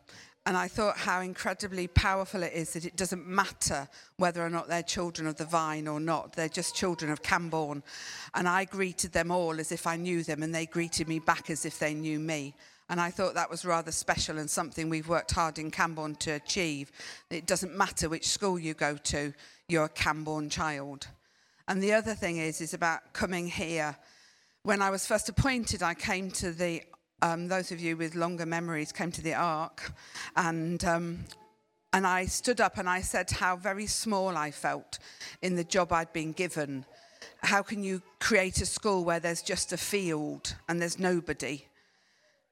And 0.45 0.57
I 0.57 0.67
thought 0.67 0.97
how 0.97 1.21
incredibly 1.21 1.87
powerful 1.87 2.43
it 2.43 2.53
is 2.53 2.73
that 2.73 2.85
it 2.85 2.97
doesn't 2.97 3.27
matter 3.29 3.89
whether 4.17 4.45
or 4.45 4.51
not 4.51 4.67
they're 4.67 4.83
children 4.83 5.29
of 5.29 5.37
the 5.37 5.45
vine 5.45 5.87
or 5.87 6.01
not. 6.01 6.33
They're 6.33 6.49
just 6.49 6.75
children 6.75 7.13
of 7.13 7.23
Cambourne. 7.23 7.85
And 8.35 8.49
I 8.49 8.65
greeted 8.65 9.13
them 9.13 9.31
all 9.31 9.61
as 9.61 9.71
if 9.71 9.87
I 9.87 9.97
knew 9.97 10.25
them, 10.25 10.43
and 10.43 10.53
they 10.53 10.67
greeted 10.67 11.07
me 11.07 11.21
back 11.21 11.49
as 11.49 11.65
if 11.65 11.79
they 11.79 11.95
knew 11.95 12.19
me. 12.19 12.55
And 12.89 13.01
I 13.01 13.11
thought 13.11 13.35
that 13.35 13.51
was 13.51 13.65
rather 13.65 13.93
special 13.93 14.39
and 14.39 14.51
something 14.51 14.89
we've 14.89 15.09
worked 15.09 15.31
hard 15.31 15.59
in 15.59 15.71
Cambourne 15.71 16.17
to 16.17 16.33
achieve. 16.33 16.91
It 17.31 17.47
doesn't 17.47 17.77
matter 17.77 18.09
which 18.09 18.29
school 18.29 18.59
you 18.59 18.75
go 18.75 18.97
to, 18.97 19.33
you're 19.69 19.85
a 19.85 19.89
Cambourne 19.89 20.51
child. 20.51 21.07
And 21.69 21.81
the 21.81 21.93
other 21.93 22.15
thing 22.15 22.39
is, 22.39 22.61
is 22.61 22.75
about 22.75 23.13
coming 23.13 23.47
here. 23.47 23.97
When 24.65 24.83
I 24.83 24.91
was 24.91 25.07
first 25.07 25.29
appointed, 25.29 25.83
I 25.83 25.95
came 25.95 26.31
to 26.33 26.51
the, 26.51 26.83
um, 27.23 27.49
those 27.49 27.71
of 27.73 27.81
you 27.81 27.97
with 27.97 28.15
longer 28.15 28.45
memories 28.45 28.93
came 28.93 29.13
to 29.13 29.23
the 29.23 29.35
Ark, 29.35 29.93
and 30.37 30.85
um, 30.85 31.25
and 31.93 32.07
I 32.07 32.27
stood 32.27 32.61
up 32.61 32.79
and 32.79 32.89
I 32.89 33.01
said 33.01 33.31
how 33.31 33.57
very 33.57 33.87
small 33.87 34.37
I 34.37 34.51
felt 34.51 34.99
in 35.41 35.57
the 35.57 35.65
job 35.65 35.93
I'd 35.93 36.13
been 36.13 36.33
given. 36.33 36.85
How 37.43 37.63
can 37.63 37.85
you 37.85 38.03
create 38.19 38.61
a 38.61 38.67
school 38.67 39.05
where 39.05 39.21
there's 39.21 39.43
just 39.43 39.73
a 39.73 39.77
field 39.77 40.57
and 40.69 40.81
there's 40.81 40.99
nobody, 40.99 41.67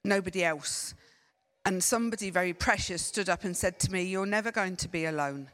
nobody 0.05 0.45
else? 0.45 0.95
And 1.65 1.83
somebody 1.83 2.31
very 2.31 2.53
precious 2.53 3.03
stood 3.03 3.29
up 3.29 3.45
and 3.45 3.57
said 3.57 3.79
to 3.81 3.93
me, 3.93 4.03
You're 4.03 4.27
never 4.27 4.53
going 4.53 4.77
to 4.77 4.89
be 4.89 5.07
alone 5.07 5.49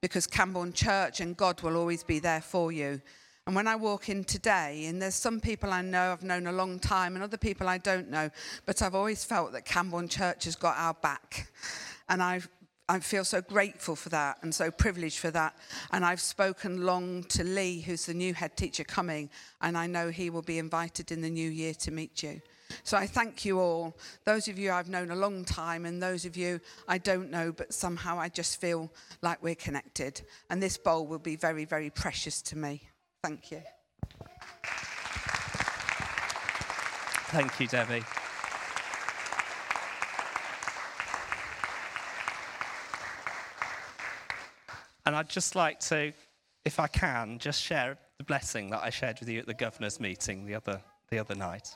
because 0.00 0.26
Cambourne 0.26 0.72
Church 0.72 1.20
and 1.20 1.36
God 1.36 1.60
will 1.62 1.76
always 1.76 2.02
be 2.02 2.20
there 2.20 2.40
for 2.40 2.72
you. 2.72 3.00
And 3.46 3.56
when 3.56 3.66
I 3.66 3.74
walk 3.74 4.08
in 4.08 4.22
today, 4.22 4.86
and 4.86 5.02
there's 5.02 5.16
some 5.16 5.40
people 5.40 5.72
I 5.72 5.82
know 5.82 6.12
I've 6.12 6.22
known 6.22 6.46
a 6.46 6.52
long 6.52 6.78
time 6.78 7.16
and 7.16 7.24
other 7.24 7.36
people 7.36 7.68
I 7.68 7.78
don't 7.78 8.08
know, 8.08 8.30
but 8.66 8.82
I've 8.82 8.94
always 8.94 9.24
felt 9.24 9.52
that 9.52 9.64
Cambourne 9.64 10.08
Church 10.08 10.44
has 10.44 10.54
got 10.54 10.76
our 10.76 10.94
back. 10.94 11.50
And 12.08 12.22
I've 12.22 12.48
I 12.88 12.98
feel 12.98 13.24
so 13.24 13.40
grateful 13.40 13.96
for 13.96 14.10
that 14.10 14.38
and 14.42 14.54
so 14.54 14.70
privileged 14.70 15.18
for 15.18 15.30
that. 15.30 15.56
And 15.92 16.04
I've 16.04 16.20
spoken 16.20 16.84
long 16.84 17.22
to 17.24 17.42
Lee, 17.42 17.80
who's 17.80 18.04
the 18.06 18.12
new 18.12 18.34
head 18.34 18.56
teacher 18.56 18.84
coming, 18.84 19.30
and 19.62 19.78
I 19.78 19.86
know 19.86 20.10
he 20.10 20.28
will 20.30 20.42
be 20.42 20.58
invited 20.58 21.10
in 21.10 21.22
the 21.22 21.30
new 21.30 21.48
year 21.48 21.74
to 21.74 21.90
meet 21.90 22.22
you. 22.22 22.42
So 22.84 22.96
I 22.96 23.06
thank 23.06 23.44
you 23.44 23.60
all. 23.60 23.96
Those 24.24 24.48
of 24.48 24.58
you 24.58 24.72
I've 24.72 24.88
known 24.88 25.10
a 25.10 25.16
long 25.16 25.44
time, 25.44 25.86
and 25.86 26.02
those 26.02 26.26
of 26.26 26.36
you 26.36 26.60
I 26.86 26.98
don't 26.98 27.30
know, 27.30 27.50
but 27.50 27.72
somehow 27.72 28.18
I 28.18 28.28
just 28.28 28.60
feel 28.60 28.92
like 29.22 29.42
we're 29.42 29.54
connected. 29.54 30.20
And 30.50 30.62
this 30.62 30.76
bowl 30.76 31.06
will 31.06 31.18
be 31.18 31.36
very, 31.36 31.64
very 31.64 31.88
precious 31.88 32.42
to 32.42 32.58
me. 32.58 32.82
Thank 33.22 33.52
you. 33.52 33.62
Thank 37.30 37.60
you, 37.60 37.68
Debbie. 37.68 38.02
And 45.06 45.14
I'd 45.14 45.28
just 45.28 45.54
like 45.54 45.78
to, 45.80 46.12
if 46.64 46.80
I 46.80 46.88
can, 46.88 47.38
just 47.38 47.62
share 47.62 47.96
the 48.18 48.24
blessing 48.24 48.70
that 48.70 48.82
I 48.82 48.90
shared 48.90 49.20
with 49.20 49.28
you 49.28 49.38
at 49.38 49.46
the 49.46 49.54
governor's 49.54 50.00
meeting 50.00 50.44
the 50.44 50.56
other, 50.56 50.80
the 51.10 51.18
other 51.18 51.34
night. 51.36 51.74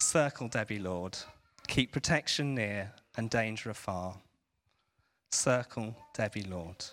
Circle, 0.00 0.48
Debbie 0.48 0.78
Lord. 0.78 1.16
Keep 1.66 1.92
protection 1.92 2.54
near 2.54 2.92
and 3.16 3.30
danger 3.30 3.70
afar. 3.70 4.16
Circle, 5.30 5.96
Debbie 6.14 6.42
Lord. 6.42 6.84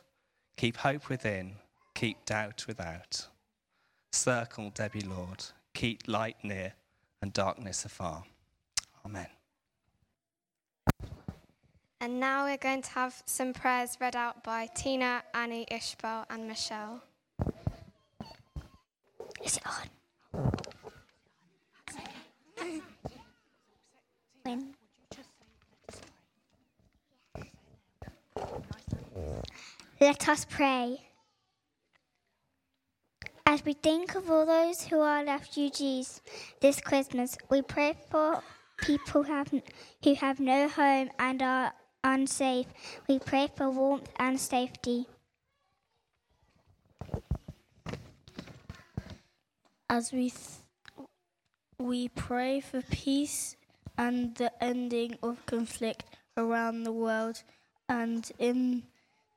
Keep 0.55 0.77
hope 0.77 1.09
within, 1.09 1.55
keep 1.97 2.23
doubt 2.25 2.65
without. 2.67 3.27
Circle, 4.11 4.69
Debbie 4.75 5.01
Lord. 5.01 5.43
Keep 5.73 6.07
light 6.07 6.37
near 6.43 6.73
and 7.23 7.33
darkness 7.33 7.85
afar. 7.85 8.23
Amen. 9.03 9.25
And 11.99 12.19
now 12.19 12.45
we're 12.45 12.57
going 12.57 12.83
to 12.83 12.91
have 12.91 13.23
some 13.25 13.51
prayers 13.51 13.97
read 13.99 14.15
out 14.15 14.43
by 14.43 14.67
Tina, 14.75 15.23
Annie, 15.33 15.65
Ishbel, 15.71 16.25
and 16.29 16.47
Michelle. 16.47 17.01
Is 19.43 19.57
it 19.57 19.63
on? 19.65 19.89
When? 24.43 24.75
Let 29.99 30.29
us 30.29 30.45
pray. 30.47 31.06
As 33.49 33.63
we 33.63 33.71
think 33.71 34.13
of 34.13 34.29
all 34.29 34.45
those 34.45 34.83
who 34.87 34.99
are 34.99 35.23
refugees 35.23 36.19
this 36.59 36.81
Christmas, 36.81 37.37
we 37.49 37.61
pray 37.61 37.95
for 38.11 38.43
people 38.77 39.23
who 39.23 39.31
have, 39.31 39.53
who 40.03 40.15
have 40.15 40.41
no 40.41 40.67
home 40.67 41.09
and 41.17 41.41
are 41.41 41.71
unsafe. 42.03 42.65
We 43.07 43.19
pray 43.19 43.47
for 43.55 43.69
warmth 43.69 44.09
and 44.19 44.37
safety. 44.37 45.05
As 49.89 50.11
we 50.11 50.29
th- 50.29 51.05
we 51.79 52.09
pray 52.09 52.59
for 52.59 52.81
peace 52.81 53.55
and 53.97 54.35
the 54.35 54.51
ending 54.61 55.17
of 55.23 55.45
conflict 55.45 56.03
around 56.35 56.83
the 56.83 56.91
world 56.91 57.43
and 57.87 58.29
in 58.37 58.83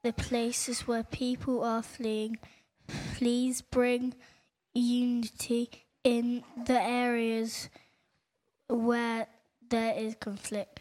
the 0.02 0.12
places 0.12 0.88
where 0.88 1.04
people 1.04 1.62
are 1.62 1.82
fleeing, 1.82 2.38
please 3.16 3.62
bring 3.62 4.14
unity 4.74 5.70
in 6.04 6.42
the 6.66 6.80
areas 6.80 7.68
where 8.68 9.26
there 9.68 9.94
is 9.94 10.14
conflict. 10.18 10.80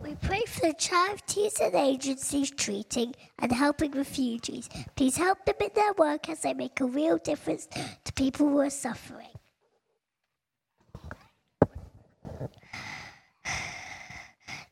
We 0.00 0.14
pray 0.16 0.42
for 0.46 0.68
the 0.68 0.74
charities 0.74 1.60
and 1.60 1.74
agencies 1.74 2.50
treating 2.50 3.14
and 3.38 3.52
helping 3.52 3.92
refugees. 3.92 4.68
Please 4.96 5.16
help 5.16 5.44
them 5.44 5.56
in 5.60 5.70
their 5.74 5.92
work 5.92 6.28
as 6.28 6.40
they 6.40 6.54
make 6.54 6.80
a 6.80 6.86
real 6.86 7.18
difference 7.18 7.68
to 8.04 8.12
people 8.14 8.48
who 8.48 8.58
are 8.58 8.70
suffering. 8.70 9.28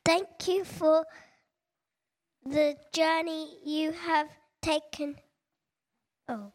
Thank 0.04 0.48
you 0.48 0.64
for 0.64 1.04
the 2.44 2.76
journey 2.94 3.58
you 3.64 3.92
have 3.92 4.28
taken. 4.62 5.16
Oh. 6.28 6.52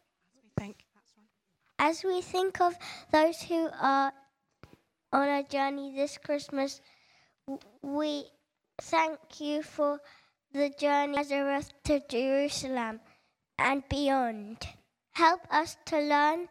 As 1.78 2.02
we 2.04 2.22
think 2.22 2.60
of 2.60 2.74
those 3.10 3.42
who 3.42 3.68
are 3.78 4.12
on 5.12 5.28
a 5.28 5.42
journey 5.42 5.94
this 5.94 6.18
Christmas, 6.18 6.80
we 7.82 8.24
thank 8.80 9.18
you 9.38 9.62
for 9.62 10.00
the 10.52 10.70
journey 10.70 11.16
Nazareth 11.16 11.72
to 11.84 12.00
Jerusalem 12.08 13.00
and 13.58 13.82
beyond. 13.88 14.66
Help 15.12 15.40
us 15.50 15.76
to 15.86 16.00
learn 16.00 16.48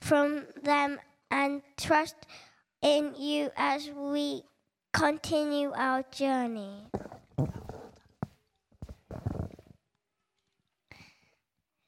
from 0.00 0.46
them 0.62 0.98
and 1.30 1.62
trust 1.76 2.16
in 2.80 3.14
you 3.16 3.50
as 3.56 3.90
we 3.90 4.44
continue 4.92 5.72
our 5.74 6.04
journey. 6.10 6.86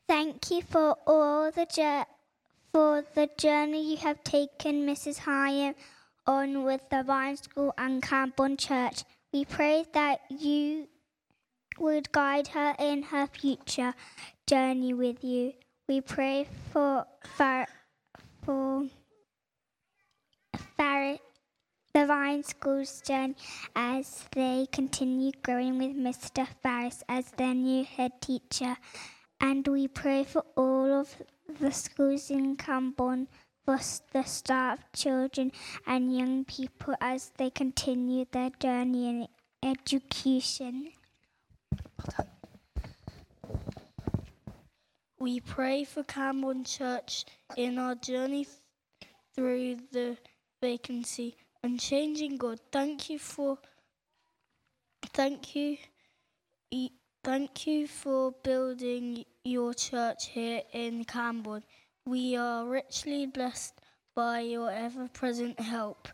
Thank 0.09 0.51
you 0.51 0.63
for 0.63 0.97
all 1.07 1.51
the 1.51 2.07
for 2.73 3.05
the 3.15 3.29
journey 3.37 3.91
you 3.91 3.97
have 3.97 4.23
taken, 4.23 4.87
Mrs. 4.87 5.21
Hyam, 5.21 5.75
on 6.27 6.63
with 6.65 6.83
the 6.91 7.03
Vine 7.03 7.37
School 7.37 7.75
and 7.77 8.03
Cambourne 8.03 8.57
Church. 8.57 9.03
We 9.33 9.45
pray 9.45 9.85
that 9.95 10.21
you 10.29 10.89
would 11.79 12.13
guide 12.13 12.49
her 12.49 12.75
in 12.79 13.03
her 13.05 13.27
future 13.27 13.95
journey 14.47 14.95
with 14.95 15.25
you. 15.25 15.55
We 15.89 16.01
pray 16.01 16.47
for 16.73 17.07
for 18.45 18.87
Far- 20.77 21.19
the 21.97 22.05
Vine 22.05 22.43
School's 22.45 23.01
journey 23.01 23.35
as 23.75 24.27
they 24.33 24.67
continue 24.71 25.33
growing 25.43 25.79
with 25.79 25.97
Mr. 25.97 26.47
Farris 26.63 27.03
as 27.09 27.31
their 27.39 27.55
new 27.55 27.85
head 27.85 28.21
teacher. 28.21 28.77
And 29.41 29.67
we 29.67 29.89
pray 29.89 30.25
for 30.25 30.45
all 30.57 30.93
of 30.93 31.23
the 31.61 31.71
schools 31.71 32.31
in 32.31 32.57
Cambourne, 32.57 33.29
for 33.65 33.79
the 34.13 34.23
staff, 34.25 34.81
children, 34.93 35.53
and 35.87 36.17
young 36.17 36.45
people 36.45 36.95
as 37.01 37.33
they 37.37 37.51
continue 37.51 38.25
their 38.31 38.51
journey 38.51 39.09
in 39.09 39.29
education. 39.63 40.93
We 45.19 45.41
pray 45.41 45.85
for 45.85 46.05
Cambourne 46.05 46.65
Church 46.65 47.25
in 47.57 47.79
our 47.79 47.95
journey 47.95 48.45
th- 48.45 48.57
through 49.35 49.77
the 49.91 50.17
vacancy 50.61 51.37
and 51.63 51.81
changing 51.81 52.37
God. 52.37 52.61
Thank 52.71 53.11
you 53.11 53.19
for 53.19 53.59
thank 55.13 55.57
you 55.57 55.79
y- 56.71 56.91
thank 57.27 57.67
you 57.67 57.89
for 57.89 58.33
building 58.45 59.25
your 59.43 59.75
church 59.75 60.29
here 60.29 60.63
in 60.73 61.03
Cambourne. 61.03 61.65
We 62.07 62.37
are 62.37 62.65
richly 62.65 63.27
blessed 63.27 63.81
by 64.15 64.43
your 64.43 64.71
ever-present 64.71 65.59
help. 65.59 66.07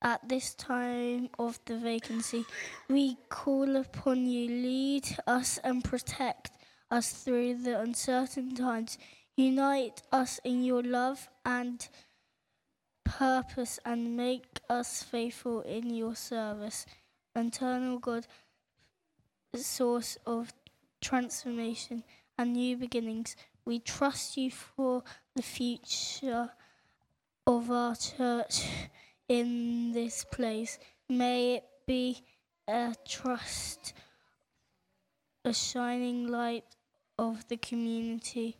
At 0.00 0.26
this 0.26 0.54
time 0.54 1.28
of 1.38 1.60
the 1.66 1.76
vacancy, 1.76 2.46
we 2.88 3.18
call 3.28 3.76
upon 3.76 4.24
you, 4.24 4.48
lead 4.48 5.14
us 5.26 5.58
and 5.62 5.84
protect 5.84 6.52
us 6.90 7.12
through 7.12 7.62
the 7.62 7.78
uncertain 7.78 8.54
times. 8.54 8.96
Unite 9.36 10.00
us 10.10 10.40
in 10.42 10.64
your 10.64 10.82
love 10.82 11.28
and 11.44 11.86
purpose 13.04 13.78
and 13.84 14.16
make 14.16 14.60
us 14.70 15.02
faithful 15.02 15.60
in 15.60 15.94
your 15.94 16.16
service. 16.16 16.86
Eternal 17.36 17.98
God, 17.98 18.26
source 19.56 20.18
of 20.26 20.52
transformation 21.00 22.04
and 22.36 22.52
new 22.52 22.76
beginnings, 22.76 23.36
we 23.64 23.78
trust 23.78 24.36
you 24.36 24.50
for 24.50 25.02
the 25.34 25.42
future 25.42 26.50
of 27.46 27.70
our 27.70 27.96
church 27.96 28.66
in 29.28 29.92
this 29.92 30.24
place. 30.24 30.78
May 31.08 31.54
it 31.56 31.64
be 31.86 32.22
a 32.66 32.94
trust, 33.06 33.94
a 35.44 35.54
shining 35.54 36.28
light 36.28 36.64
of 37.18 37.48
the 37.48 37.56
community, 37.56 38.56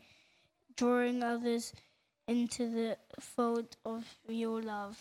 drawing 0.77 1.23
others 1.23 1.73
into 2.27 2.71
the 2.71 2.97
fold 3.21 3.77
of 3.85 4.05
your 4.29 4.63
love. 4.63 4.99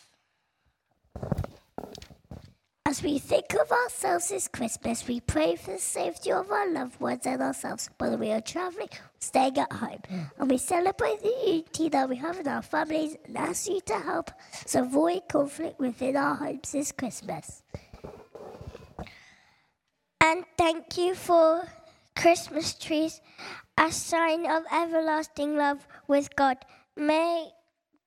As 2.98 3.04
we 3.04 3.20
think 3.20 3.54
of 3.54 3.72
ourselves 3.72 4.30
this 4.30 4.48
Christmas, 4.48 5.08
we 5.08 5.20
pray 5.20 5.56
for 5.56 5.74
the 5.74 5.78
safety 5.78 6.32
of 6.32 6.50
our 6.50 6.68
loved 6.68 7.00
ones 7.00 7.28
and 7.28 7.44
ourselves, 7.44 7.92
whether 8.00 8.18
we 8.18 8.32
are 8.32 8.42
travelling 8.42 8.90
or 8.92 9.12
staying 9.20 9.60
at 9.60 9.72
home. 9.72 10.02
And 10.40 10.50
we 10.50 10.58
celebrate 10.58 11.22
the 11.22 11.32
unity 11.46 11.90
that 11.90 12.10
we 12.10 12.16
have 12.16 12.40
in 12.40 12.48
our 12.48 12.64
families 12.64 13.16
and 13.24 13.38
ask 13.38 13.70
you 13.70 13.82
to 13.82 14.00
help 14.00 14.32
us 14.66 14.74
avoid 14.74 15.30
conflict 15.30 15.80
within 15.80 16.18
our 16.18 16.34
homes 16.34 16.72
this 16.72 16.92
Christmas. 16.92 17.62
And 20.20 20.44
thank 20.58 20.98
you 20.98 21.14
for 21.14 21.68
Christmas 22.16 22.74
trees, 22.74 23.22
a 23.78 23.92
sign 23.92 24.48
of 24.48 24.64
everlasting 24.74 25.56
love 25.56 25.88
with 26.08 26.36
God, 26.36 26.58
made 26.96 27.52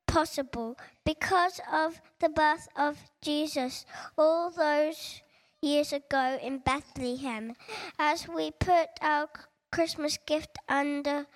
possible 0.09 0.77
because 1.11 1.61
of 1.73 2.01
the 2.21 2.29
birth 2.29 2.69
of 2.77 2.97
Jesus 3.21 3.85
all 4.17 4.49
those 4.49 5.21
years 5.61 5.93
ago 5.93 6.39
in 6.41 6.59
Bethlehem. 6.59 7.55
As 7.99 8.29
we 8.29 8.53
put 8.53 8.89
our 9.03 9.29
Christmas 9.73 10.19
gift 10.25 10.57
under 10.69 11.27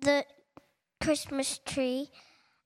the 0.00 0.24
Christmas 1.00 1.60
tree 1.64 2.08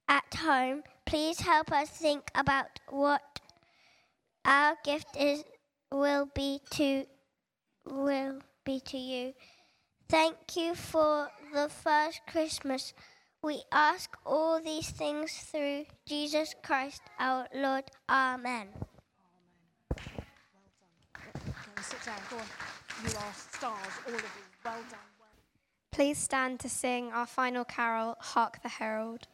at 0.08 0.34
home, 0.34 0.82
please 1.04 1.40
help 1.40 1.70
us 1.70 1.90
think 1.90 2.30
about 2.34 2.80
what 2.88 3.40
our 4.46 4.76
gift 4.82 5.14
is 5.18 5.44
will 5.92 6.26
be 6.34 6.60
to 6.70 7.04
will 7.84 8.40
be 8.64 8.80
to 8.80 8.96
you. 8.96 9.34
Thank 10.08 10.56
you 10.56 10.74
for 10.74 11.28
the 11.52 11.68
first 11.68 12.20
Christmas. 12.26 12.94
We 13.44 13.62
ask 13.72 14.16
all 14.24 14.58
these 14.58 14.88
things 14.88 15.30
through 15.30 15.84
Jesus 16.08 16.54
Christ 16.64 17.02
our 17.20 17.46
Lord. 17.54 17.84
Amen. 18.08 18.68
Go 19.94 20.00
and 21.76 21.84
sit 21.84 22.02
down. 22.06 22.16
Go 22.30 22.36
on. 22.36 22.42
You 23.02 23.10
are 23.18 23.34
stars, 23.34 23.94
all 24.06 24.14
of 24.14 24.22
you. 24.22 24.28
Well 24.64 24.76
done. 24.90 24.98
Please 25.92 26.16
stand 26.16 26.58
to 26.60 26.70
sing 26.70 27.12
our 27.12 27.26
final 27.26 27.66
carol, 27.66 28.16
Hark 28.18 28.62
the 28.62 28.70
Herald. 28.70 29.28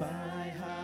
By 0.00 0.06
highest 0.06 0.79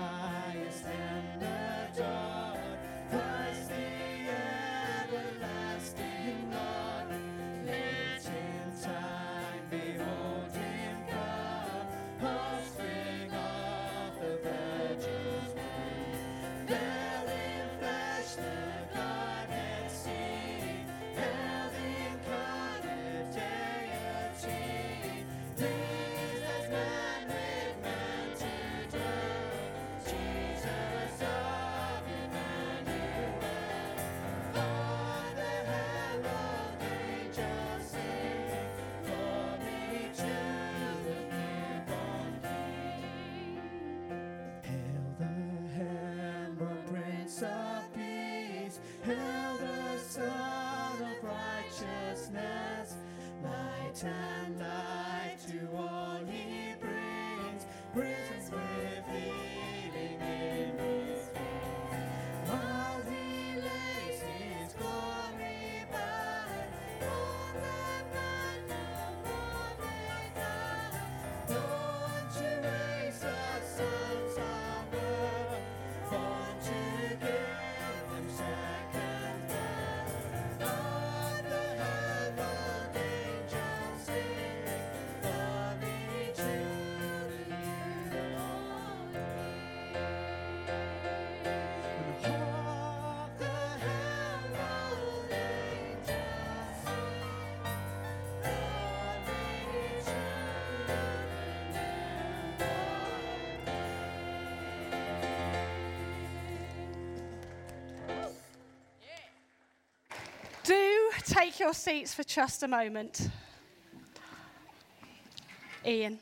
hail 49.06 49.56
the 49.58 49.98
Son 49.98 51.00
of 51.00 51.22
Righteousness. 51.22 52.96
my 53.40 53.86
and 54.02 54.35
take 111.36 111.60
your 111.60 111.74
seats 111.74 112.14
for 112.14 112.22
just 112.24 112.62
a 112.62 112.68
moment. 112.68 113.28
Ian. 115.84 116.18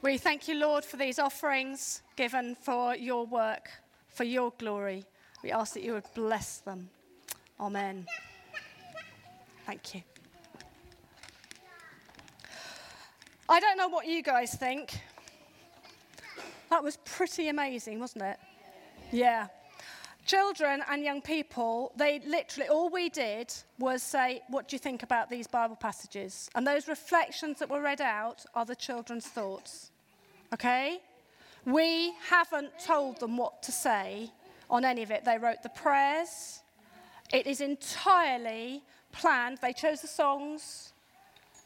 We 0.00 0.16
thank 0.16 0.46
you, 0.46 0.54
Lord, 0.54 0.84
for 0.84 0.96
these 0.96 1.18
offerings 1.18 2.02
given 2.14 2.54
for 2.54 2.94
your 2.94 3.26
work, 3.26 3.68
for 4.08 4.22
your 4.22 4.52
glory. 4.58 5.04
We 5.42 5.50
ask 5.50 5.74
that 5.74 5.82
you 5.82 5.94
would 5.94 6.06
bless 6.14 6.58
them. 6.58 6.88
Amen. 7.58 8.06
Thank 9.66 9.94
you. 9.94 10.02
I 13.48 13.58
don't 13.58 13.76
know 13.76 13.88
what 13.88 14.06
you 14.06 14.22
guys 14.22 14.54
think. 14.54 15.00
That 16.70 16.84
was 16.84 16.96
pretty 17.04 17.48
amazing, 17.48 17.98
wasn't 17.98 18.22
it? 18.22 18.38
Yeah. 19.10 19.48
Children 20.30 20.84
and 20.88 21.02
young 21.02 21.20
people, 21.20 21.90
they 21.96 22.20
literally, 22.24 22.68
all 22.68 22.88
we 22.88 23.08
did 23.08 23.52
was 23.80 24.00
say, 24.00 24.42
What 24.46 24.68
do 24.68 24.76
you 24.76 24.78
think 24.78 25.02
about 25.02 25.28
these 25.28 25.48
Bible 25.48 25.74
passages? 25.74 26.48
And 26.54 26.64
those 26.64 26.86
reflections 26.86 27.58
that 27.58 27.68
were 27.68 27.80
read 27.80 28.00
out 28.00 28.46
are 28.54 28.64
the 28.64 28.76
children's 28.76 29.26
thoughts. 29.26 29.90
Okay? 30.54 31.00
We 31.64 32.12
haven't 32.28 32.70
told 32.78 33.18
them 33.18 33.36
what 33.36 33.60
to 33.64 33.72
say 33.72 34.30
on 34.70 34.84
any 34.84 35.02
of 35.02 35.10
it. 35.10 35.24
They 35.24 35.36
wrote 35.36 35.64
the 35.64 35.68
prayers. 35.68 36.60
It 37.32 37.48
is 37.48 37.60
entirely 37.60 38.84
planned. 39.10 39.58
They 39.60 39.72
chose 39.72 40.00
the 40.00 40.06
songs, 40.06 40.92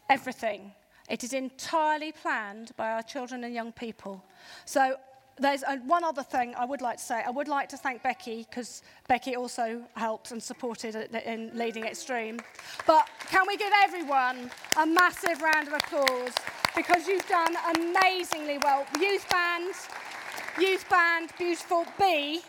everything. 0.08 0.72
It 1.10 1.22
is 1.22 1.34
entirely 1.34 2.12
planned 2.12 2.72
by 2.78 2.92
our 2.92 3.02
children 3.02 3.44
and 3.44 3.52
young 3.52 3.72
people. 3.72 4.24
So 4.64 4.96
there's 5.39 5.62
uh, 5.64 5.76
one 5.87 6.05
other 6.05 6.22
thing 6.22 6.55
I 6.57 6.64
would 6.64 6.80
like 6.80 6.99
to 6.99 7.03
say. 7.05 7.22
I 7.26 7.30
would 7.30 7.49
like 7.49 7.68
to 7.70 7.76
thank 7.76 8.03
Becky 8.03 8.47
because 8.49 8.82
Becky 9.09 9.37
also 9.37 9.82
helped 9.97 10.30
and 10.30 10.43
supported 10.43 10.95
in 11.26 11.51
leading 11.55 11.85
Extreme. 11.85 12.41
But 12.87 13.09
can 13.30 13.45
we 13.47 13.57
give 13.57 13.72
everyone 13.82 14.51
a 14.76 14.87
massive 14.87 15.43
round 15.43 15.68
of 15.68 15.74
applause 15.74 16.32
because 16.76 17.07
you've 17.07 17.26
done 17.28 17.55
amazingly 17.76 18.59
well. 18.59 18.87
Youth 19.01 19.28
band, 19.30 19.74
youth 20.59 20.89
band, 20.89 21.30
beautiful. 21.39 21.87
B, 21.99 22.41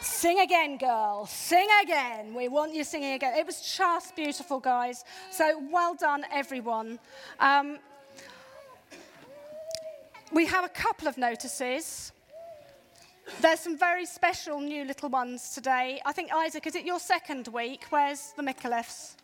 sing 0.00 0.40
again, 0.40 0.78
girl. 0.78 1.26
Sing 1.26 1.68
again. 1.82 2.34
We 2.34 2.48
want 2.48 2.74
you 2.74 2.84
singing 2.84 3.14
again. 3.14 3.36
It 3.36 3.46
was 3.46 3.60
just 3.76 4.14
beautiful, 4.14 4.60
guys. 4.60 5.04
So 5.30 5.62
well 5.70 5.94
done, 5.94 6.24
everyone. 6.32 6.98
Um, 7.40 7.78
we 10.32 10.46
have 10.46 10.64
a 10.64 10.68
couple 10.68 11.08
of 11.08 11.16
notices. 11.16 12.12
There's 13.40 13.60
some 13.60 13.78
very 13.78 14.06
special 14.06 14.60
new 14.60 14.84
little 14.84 15.08
ones 15.08 15.50
today. 15.50 16.00
I 16.04 16.12
think, 16.12 16.32
Isaac, 16.32 16.66
is 16.66 16.74
it 16.74 16.84
your 16.84 16.98
second 16.98 17.48
week? 17.48 17.84
Where's 17.90 18.32
the 18.36 18.42
Micallefs? 18.42 19.16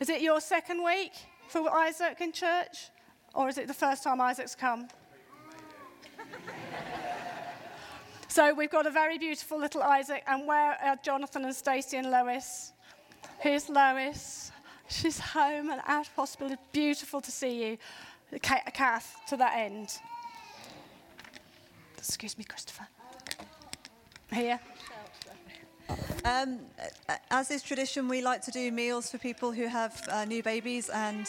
Is 0.00 0.08
it 0.08 0.20
your 0.20 0.40
second 0.40 0.84
week 0.84 1.12
for 1.48 1.70
Isaac 1.74 2.20
in 2.20 2.32
church? 2.32 2.90
Or 3.34 3.48
is 3.48 3.58
it 3.58 3.66
the 3.66 3.74
first 3.74 4.02
time 4.02 4.20
Isaac's 4.20 4.54
come? 4.54 4.88
so 8.28 8.54
we've 8.54 8.70
got 8.70 8.86
a 8.86 8.90
very 8.90 9.18
beautiful 9.18 9.58
little 9.58 9.82
Isaac, 9.82 10.22
and 10.26 10.46
where 10.46 10.76
are 10.82 10.96
Jonathan 11.02 11.44
and 11.44 11.54
Stacey 11.54 11.98
and 11.98 12.10
Lois? 12.10 12.72
Here's 13.40 13.68
Lois. 13.68 14.52
She's 14.88 15.18
home 15.18 15.70
and 15.70 15.82
out 15.86 16.06
of 16.06 16.14
hospital. 16.14 16.56
Beautiful 16.72 17.20
to 17.20 17.30
see 17.30 17.64
you. 17.64 17.78
Kath, 18.40 19.16
to 19.28 19.36
that 19.36 19.56
end. 19.56 19.98
Excuse 22.08 22.38
me, 22.38 22.44
Christopher. 22.44 22.86
Here. 24.32 24.60
Um, 26.24 26.60
as 27.30 27.50
is 27.50 27.62
tradition, 27.62 28.08
we 28.08 28.22
like 28.22 28.42
to 28.42 28.52
do 28.52 28.70
meals 28.70 29.10
for 29.10 29.18
people 29.18 29.50
who 29.50 29.66
have 29.66 30.00
uh, 30.10 30.24
new 30.24 30.40
babies 30.40 30.88
and 30.88 31.28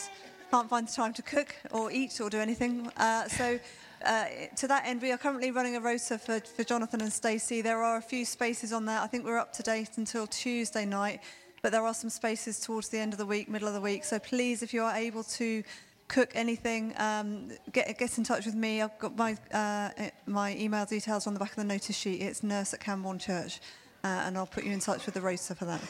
can't 0.51 0.69
find 0.69 0.87
the 0.87 0.91
time 0.91 1.13
to 1.13 1.23
cook 1.23 1.55
or 1.71 1.91
eat 1.91 2.21
or 2.21 2.29
do 2.29 2.39
anything. 2.39 2.91
Uh, 2.95 3.27
so, 3.27 3.59
uh, 4.05 4.25
to 4.55 4.67
that 4.67 4.85
end, 4.85 5.01
we 5.01 5.11
are 5.11 5.17
currently 5.17 5.49
running 5.49 5.75
a 5.75 5.81
rota 5.81 6.19
for, 6.19 6.39
for 6.39 6.63
Jonathan 6.63 7.01
and 7.01 7.11
Stacey. 7.11 7.61
There 7.61 7.81
are 7.81 7.97
a 7.97 8.01
few 8.01 8.23
spaces 8.23 8.71
on 8.71 8.85
there. 8.85 8.99
I 8.99 9.07
think 9.07 9.25
we're 9.25 9.39
up 9.39 9.53
to 9.53 9.63
date 9.63 9.97
until 9.97 10.27
Tuesday 10.27 10.85
night, 10.85 11.21
but 11.63 11.71
there 11.71 11.83
are 11.85 11.93
some 11.93 12.11
spaces 12.11 12.59
towards 12.59 12.89
the 12.89 12.99
end 12.99 13.13
of 13.13 13.17
the 13.17 13.25
week, 13.25 13.49
middle 13.49 13.67
of 13.67 13.73
the 13.73 13.81
week. 13.81 14.03
So, 14.03 14.19
please, 14.19 14.61
if 14.61 14.75
you 14.75 14.83
are 14.83 14.95
able 14.95 15.23
to 15.23 15.63
cook 16.07 16.31
anything, 16.35 16.93
um, 16.97 17.51
get, 17.71 17.97
get 17.97 18.17
in 18.17 18.23
touch 18.23 18.45
with 18.45 18.55
me. 18.55 18.81
I've 18.81 18.97
got 18.99 19.17
my, 19.17 19.37
uh, 19.53 19.89
my 20.25 20.55
email 20.55 20.85
details 20.85 21.27
on 21.27 21.33
the 21.33 21.39
back 21.39 21.49
of 21.49 21.55
the 21.57 21.63
notice 21.63 21.95
sheet. 21.95 22.21
It's 22.21 22.43
nurse 22.43 22.73
at 22.73 22.79
Cambourne 22.79 23.19
Church, 23.19 23.59
uh, 24.03 24.07
and 24.07 24.37
I'll 24.37 24.47
put 24.47 24.63
you 24.63 24.71
in 24.71 24.79
touch 24.79 25.05
with 25.05 25.15
the 25.15 25.21
rota 25.21 25.55
for 25.55 25.65
that. 25.65 25.81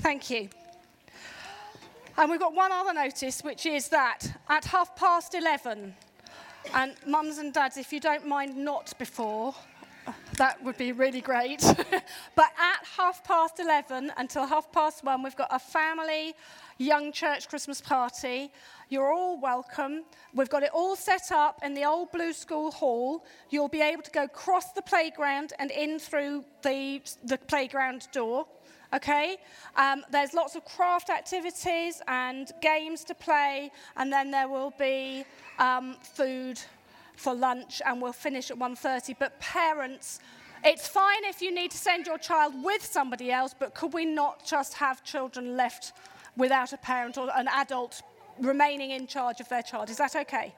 Thank 0.00 0.30
you. 0.30 0.48
And 2.16 2.30
we've 2.30 2.40
got 2.40 2.54
one 2.54 2.70
other 2.70 2.94
notice, 2.94 3.42
which 3.42 3.66
is 3.66 3.88
that 3.88 4.36
at 4.48 4.64
half 4.64 4.94
past 4.96 5.34
11, 5.34 5.94
and 6.72 6.94
mums 7.06 7.38
and 7.38 7.52
dads, 7.52 7.76
if 7.76 7.92
you 7.92 8.00
don't 8.00 8.26
mind 8.26 8.56
not 8.56 8.96
before, 8.98 9.54
that 10.36 10.62
would 10.62 10.76
be 10.76 10.92
really 10.92 11.20
great. 11.20 11.60
but 12.36 12.52
at 12.58 12.84
half 12.96 13.24
past 13.24 13.58
11 13.58 14.12
until 14.16 14.46
half 14.46 14.70
past 14.72 15.04
1, 15.04 15.22
we've 15.22 15.36
got 15.36 15.48
a 15.50 15.58
family 15.58 16.34
young 16.78 17.12
church 17.12 17.48
Christmas 17.48 17.80
party. 17.80 18.50
You're 18.88 19.12
all 19.12 19.40
welcome. 19.40 20.04
We've 20.34 20.48
got 20.48 20.62
it 20.62 20.70
all 20.72 20.96
set 20.96 21.32
up 21.32 21.60
in 21.62 21.74
the 21.74 21.84
old 21.84 22.10
Blue 22.12 22.32
School 22.32 22.70
Hall. 22.70 23.24
You'll 23.50 23.68
be 23.68 23.80
able 23.80 24.02
to 24.02 24.10
go 24.10 24.24
across 24.24 24.72
the 24.72 24.82
playground 24.82 25.52
and 25.58 25.70
in 25.70 25.98
through 25.98 26.44
the, 26.62 27.00
the 27.24 27.38
playground 27.38 28.08
door. 28.12 28.46
Okay? 28.92 29.36
Um, 29.76 30.04
there's 30.10 30.34
lots 30.34 30.54
of 30.54 30.64
craft 30.64 31.10
activities 31.10 32.00
and 32.06 32.50
games 32.60 33.04
to 33.04 33.14
play, 33.14 33.70
and 33.96 34.12
then 34.12 34.30
there 34.30 34.48
will 34.48 34.72
be 34.78 35.24
um, 35.58 35.96
food 36.02 36.60
for 37.16 37.34
lunch, 37.34 37.80
and 37.86 38.02
we'll 38.02 38.12
finish 38.12 38.50
at 38.50 38.58
1.30. 38.58 39.16
But 39.18 39.38
parents, 39.40 40.20
it's 40.64 40.88
fine 40.88 41.24
if 41.24 41.42
you 41.42 41.54
need 41.54 41.70
to 41.72 41.76
send 41.76 42.06
your 42.06 42.18
child 42.18 42.54
with 42.62 42.84
somebody 42.84 43.30
else, 43.30 43.54
but 43.58 43.74
could 43.74 43.92
we 43.92 44.04
not 44.04 44.44
just 44.44 44.74
have 44.74 45.04
children 45.04 45.56
left 45.56 45.92
without 46.36 46.72
a 46.72 46.76
parent 46.76 47.18
or 47.18 47.28
an 47.36 47.48
adult 47.48 48.02
remaining 48.40 48.90
in 48.90 49.06
charge 49.06 49.40
of 49.40 49.48
their 49.48 49.62
child? 49.62 49.90
Is 49.90 49.98
that 49.98 50.16
okay? 50.16 50.54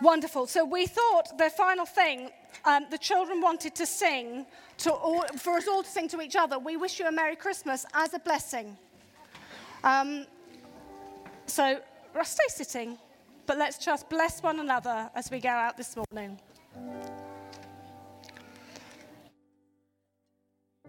Wonderful. 0.00 0.46
So 0.46 0.64
we 0.64 0.86
thought 0.86 1.36
the 1.38 1.50
final 1.50 1.86
thing, 1.86 2.30
um, 2.64 2.86
the 2.90 2.98
children 2.98 3.40
wanted 3.40 3.74
to 3.76 3.86
sing, 3.86 4.46
to 4.78 4.92
all, 4.92 5.24
for 5.38 5.54
us 5.54 5.68
all 5.68 5.82
to 5.82 5.88
sing 5.88 6.08
to 6.08 6.20
each 6.20 6.34
other, 6.34 6.58
we 6.58 6.76
wish 6.76 6.98
you 6.98 7.06
a 7.06 7.12
Merry 7.12 7.36
Christmas 7.36 7.86
as 7.94 8.12
a 8.14 8.18
blessing. 8.18 8.76
Um, 9.84 10.26
so 11.46 11.80
stay 12.24 12.44
sitting, 12.48 12.98
but 13.46 13.58
let's 13.58 13.78
just 13.78 14.08
bless 14.08 14.42
one 14.42 14.60
another 14.60 15.10
as 15.14 15.30
we 15.30 15.40
go 15.40 15.50
out 15.50 15.76
this 15.76 15.96
morning. 15.96 16.38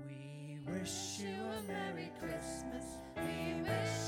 We 0.07 0.59
wish 0.65 1.19
you 1.19 1.36
a 1.36 1.61
Merry 1.67 2.11
Christmas 2.19 2.93
miss 3.64 4.03